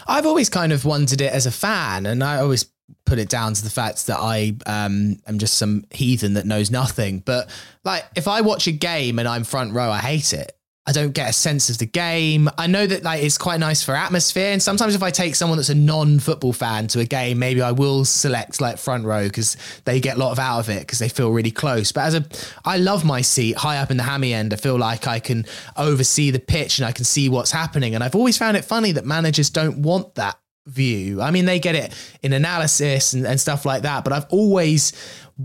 [0.08, 2.66] I've always kind of wondered it as a fan, and I always
[3.06, 6.70] put it down to the fact that I um, am just some heathen that knows
[6.70, 7.20] nothing.
[7.20, 7.50] But
[7.84, 10.58] like, if I watch a game and I'm front row, I hate it.
[10.92, 12.50] I don't get a sense of the game.
[12.58, 15.58] I know that like it's quite nice for atmosphere, and sometimes if I take someone
[15.58, 19.56] that's a non-football fan to a game, maybe I will select like front row because
[19.86, 21.94] they get a lot of out of it because they feel really close.
[21.94, 22.26] But as a,
[22.66, 24.54] I love my seat high up in the hammy end.
[24.54, 25.46] I feel like I can
[25.78, 27.96] oversee the pitch and I can see what's happening.
[27.96, 30.38] And I've always found it funny that managers don't want that
[30.68, 31.22] view.
[31.22, 34.92] I mean, they get it in analysis and, and stuff like that, but I've always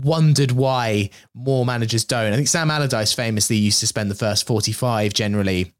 [0.03, 2.33] wondered why more managers don't.
[2.33, 5.73] I think Sam Allardyce famously used to spend the first 45 generally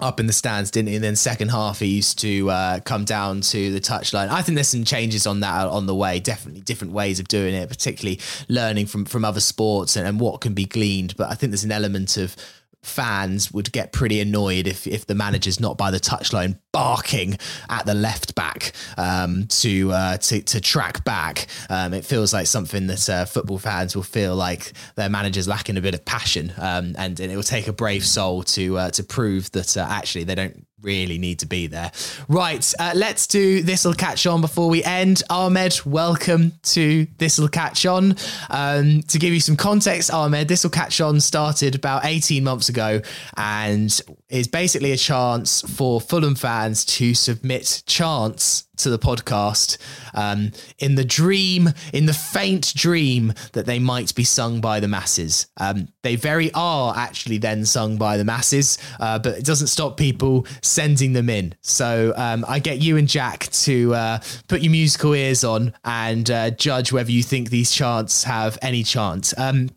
[0.00, 0.96] up in the stands, didn't he?
[0.96, 4.28] And then second half, he used to uh, come down to the touchline.
[4.28, 6.18] I think there's some changes on that on the way.
[6.18, 10.40] Definitely different ways of doing it, particularly learning from from other sports and, and what
[10.40, 11.16] can be gleaned.
[11.16, 12.36] But I think there's an element of
[12.82, 17.86] fans would get pretty annoyed if if the manager's not by the touchline barking at
[17.86, 21.46] the left back um, to, uh, to to track back.
[21.68, 25.76] Um, it feels like something that uh, football fans will feel like their manager's lacking
[25.76, 28.90] a bit of passion, um, and, and, it will take a brave soul to uh,
[28.90, 31.92] to prove that uh, actually they don't really need to be there.
[32.28, 35.22] Right, uh, let's do This'll Catch On before we end.
[35.30, 38.16] Ahmed, welcome to This'll Catch On.
[38.50, 43.00] Um, to give you some context, Ahmed, This'll Catch On started about 18 months ago
[43.36, 49.78] and is basically a chance for Fulham fans to submit chants to the podcast
[50.14, 54.88] um, in the dream, in the faint dream that they might be sung by the
[54.88, 55.46] masses.
[55.58, 59.96] Um, they very are actually then sung by the masses, uh, but it doesn't stop
[59.96, 61.54] people sending them in.
[61.60, 64.18] So um, I get you and Jack to uh,
[64.48, 68.82] put your musical ears on and uh, judge whether you think these chants have any
[68.82, 69.36] chance.
[69.38, 69.70] Um,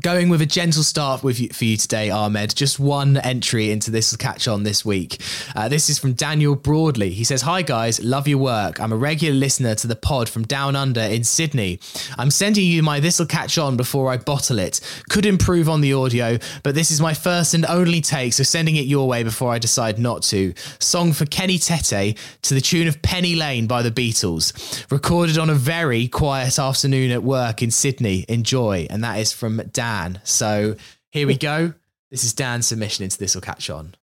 [0.00, 2.54] Going with a gentle start with you, for you today, Ahmed.
[2.54, 5.20] Just one entry into this catch on this week.
[5.56, 7.10] Uh, this is from Daniel Broadley.
[7.10, 8.80] He says, Hi guys, love your work.
[8.80, 11.80] I'm a regular listener to the pod from down under in Sydney.
[12.16, 14.80] I'm sending you my This'll Catch On before I bottle it.
[15.08, 18.76] Could improve on the audio, but this is my first and only take, so sending
[18.76, 20.54] it your way before I decide not to.
[20.78, 24.88] Song for Kenny Tete to the tune of Penny Lane by the Beatles.
[24.92, 28.24] Recorded on a very quiet afternoon at work in Sydney.
[28.28, 28.86] Enjoy.
[28.88, 29.87] And that is from Dan.
[29.88, 30.20] Dan.
[30.22, 30.76] So
[31.08, 31.72] here we go.
[32.10, 33.94] This is Dan's submission into This'll Catch On.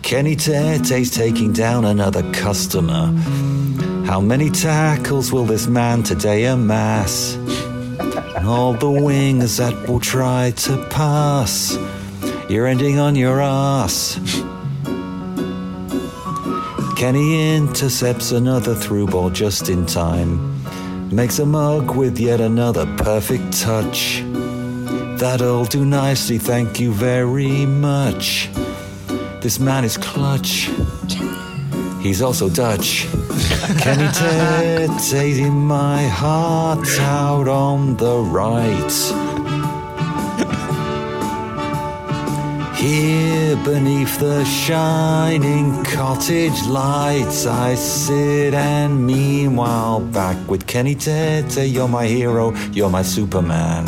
[0.00, 3.12] Kenny Tete's taking down another customer.
[4.06, 7.36] How many tackles will this man today amass?
[8.46, 11.76] All the wingers that will try to pass,
[12.48, 14.18] you're ending on your ass.
[16.96, 20.59] Kenny intercepts another through ball just in time
[21.12, 24.22] makes a mug with yet another perfect touch.
[25.18, 28.48] That'll do nicely, thank you very much.
[29.40, 30.70] This man is clutch.
[32.00, 33.06] He's also Dutch.
[33.78, 39.29] Can Kenny Tete, my heart out on the right.
[42.80, 51.68] Here beneath the shining cottage lights, I sit and meanwhile back with Kenny Tete.
[51.68, 53.84] You're my hero, you're my Superman.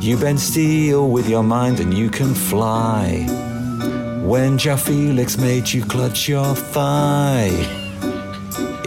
[0.00, 3.26] You bend steel with your mind and you can fly.
[4.22, 7.50] When João Felix made you clutch your thigh,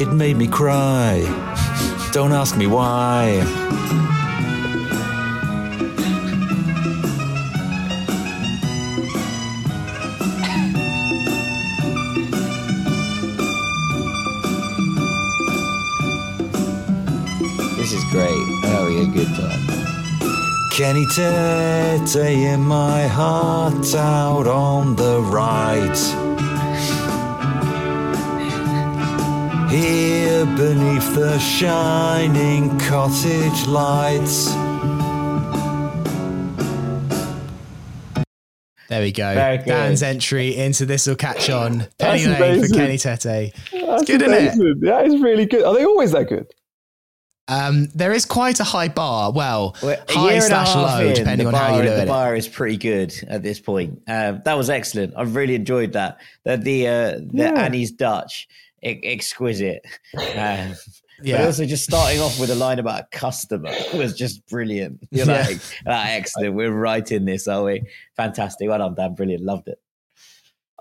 [0.01, 1.21] it made me cry.
[2.13, 3.43] Don't ask me why.
[18.13, 18.45] Great.
[18.61, 20.69] having a good time.
[20.71, 25.97] Kenny Tete in my heart out on the right.
[29.71, 34.53] Here beneath the shining cottage lights.
[38.89, 39.33] There we go.
[39.33, 39.57] Very.
[39.57, 41.87] Dan's entry into this will catch on.
[41.97, 42.73] Penny That's Lane for.
[42.75, 43.55] Kenny Tete.
[43.71, 44.53] That's good, isn't it?
[44.53, 44.79] amazing.
[44.81, 45.63] That is really good.
[45.63, 46.45] Are they always that good?
[47.49, 49.31] Um, there is quite a high bar.
[49.31, 51.67] Well, Well, a high year and a slash half low, in, depending the on how
[51.69, 52.07] bar- you look The at it.
[52.07, 54.01] bar is pretty good at this point.
[54.07, 55.13] Um, that was excellent.
[55.17, 56.17] I've really enjoyed that.
[56.45, 57.51] The the, uh, the Yeah.
[57.63, 58.47] Annie's Dutch,
[58.83, 59.81] e- exquisite.
[60.35, 60.75] Um,
[61.19, 61.45] But Yeah.
[61.45, 64.99] also just starting off with a line about a customer was just brilliant.
[65.11, 65.41] You're Yeah.
[65.47, 66.53] like, ah, excellent.
[66.55, 67.83] We're right in this, are we?
[68.17, 68.67] Fantastic.
[68.67, 69.13] Well done, Dan.
[69.15, 69.43] Brilliant.
[69.43, 69.79] Loved it.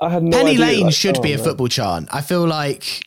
[0.01, 1.45] I had no Penny idea, Lane like, should oh, be a man.
[1.45, 2.09] football chant.
[2.13, 3.03] I feel like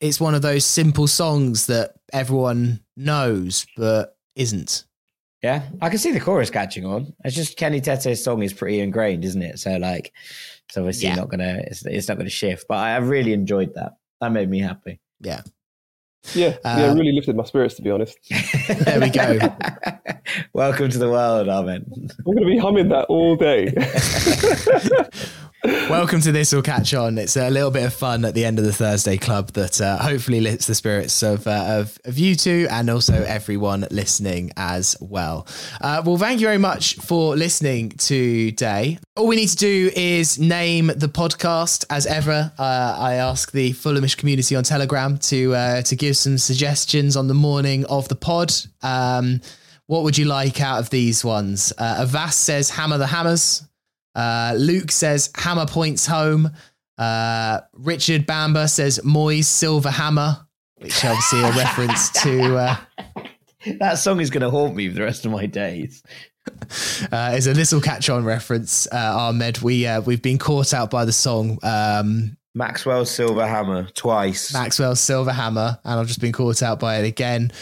[0.00, 4.84] it's one of those simple songs that everyone knows but isn't.
[5.42, 7.14] Yeah, I can see the chorus catching on.
[7.24, 9.58] It's just Kenny Tete's song is pretty ingrained, isn't it?
[9.58, 10.12] So like,
[10.68, 11.14] it's obviously Yeah.
[11.16, 12.66] not gonna, it's, it's not gonna shift.
[12.68, 13.92] But I, I really enjoyed that.
[14.20, 15.00] That made me happy.
[15.20, 15.42] Yeah.
[16.34, 18.18] Yeah, yeah, Uh, it really lifted my spirits to be honest.
[18.84, 19.38] There we go.
[20.52, 21.86] Welcome to the world, Ahmed.
[21.94, 23.66] I'm going to be humming that all day.
[25.66, 27.18] Welcome to This Will Catch On.
[27.18, 29.98] It's a little bit of fun at the end of the Thursday club that uh,
[29.98, 34.96] hopefully lifts the spirits of, uh, of, of you two and also everyone listening as
[35.00, 35.44] well.
[35.80, 39.00] Uh, well, thank you very much for listening today.
[39.16, 42.52] All we need to do is name the podcast as ever.
[42.56, 47.26] Uh, I ask the Fulhamish community on Telegram to uh, to give some suggestions on
[47.26, 48.52] the morning of the pod.
[48.82, 49.40] Um,
[49.86, 51.72] what would you like out of these ones?
[51.76, 53.64] Uh, Avas says Hammer the Hammers.
[54.16, 56.50] Uh, Luke says hammer points home.
[56.98, 60.46] Uh, Richard Bamber says Moyes Silver Hammer,
[60.78, 62.76] which obviously a reference to uh,
[63.78, 66.02] That song is gonna haunt me for the rest of my days.
[67.12, 68.86] uh, is a little catch on reference.
[68.90, 73.86] Uh, Ahmed, we uh, we've been caught out by the song um, Maxwell's Silver Hammer
[73.92, 74.50] twice.
[74.54, 77.52] Maxwell's Silver Hammer, and I've just been caught out by it again.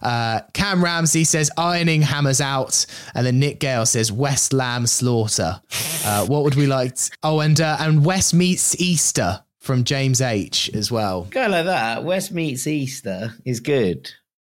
[0.00, 2.86] Uh, Cam Ramsey says ironing hammers out,
[3.16, 5.60] and then Nick Gale says West Lamb slaughter.
[6.04, 6.94] Uh, what would we like?
[6.94, 11.22] t- oh, and uh, and West meets Easter from James H as well.
[11.30, 12.04] Go like that.
[12.04, 14.08] West meets Easter is good.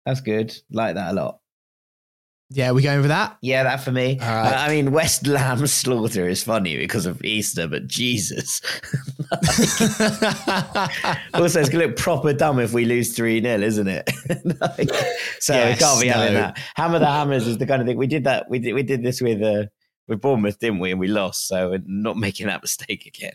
[0.07, 0.57] That's good.
[0.71, 1.40] Like that a lot.
[2.53, 3.37] Yeah, we going for that?
[3.41, 4.17] Yeah, that for me.
[4.19, 4.53] Right.
[4.53, 8.59] I mean, West Lamb Slaughter is funny because of Easter, but Jesus.
[11.33, 14.09] also, it's going to look proper dumb if we lose 3 0, isn't it?
[14.61, 14.89] Like,
[15.39, 16.59] so Yes, we can't be having that.
[16.75, 17.97] Hammer the Hammers is the kind of thing.
[17.97, 18.49] We did that.
[18.49, 19.67] We did, we did this with, uh,
[20.07, 20.91] with Bournemouth, didn't we?
[20.91, 21.47] And we lost.
[21.47, 23.33] So we're not making that mistake again.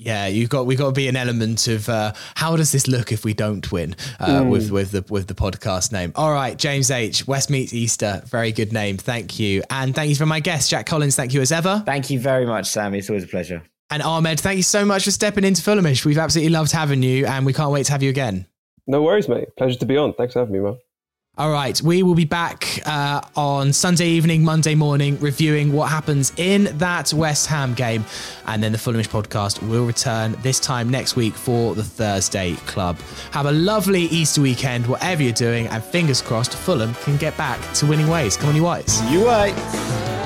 [0.00, 3.10] Yeah, you've got we got to be an element of uh, how does this look
[3.10, 6.12] if we don't win uh, with with the with the podcast name.
[6.14, 7.26] All right, James H.
[7.26, 8.96] West meets Easter, very good name.
[8.96, 11.16] Thank you, and thank you for my guest, Jack Collins.
[11.16, 12.98] Thank you as ever, Thank you very much, Sammy.
[12.98, 13.60] It's always a pleasure.
[13.90, 14.38] and Ahmed.
[14.38, 16.04] Thank you so much for stepping into Fulhamish.
[16.04, 18.46] We've absolutely loved having you, and we can't wait to have you again.
[18.86, 19.48] no worries, mate.
[19.56, 20.14] Pleasure to be on.
[20.14, 20.78] Thanks for having me, man.
[21.38, 26.32] All right, we will be back uh, on Sunday evening, Monday morning, reviewing what happens
[26.36, 28.04] in that West Ham game.
[28.46, 32.98] And then the Fulhamish podcast will return this time next week for the Thursday Club.
[33.30, 37.60] Have a lovely Easter weekend, whatever you're doing, and fingers crossed Fulham can get back
[37.74, 38.36] to winning ways.
[38.36, 39.00] Come on, you whites.
[39.08, 40.17] You right.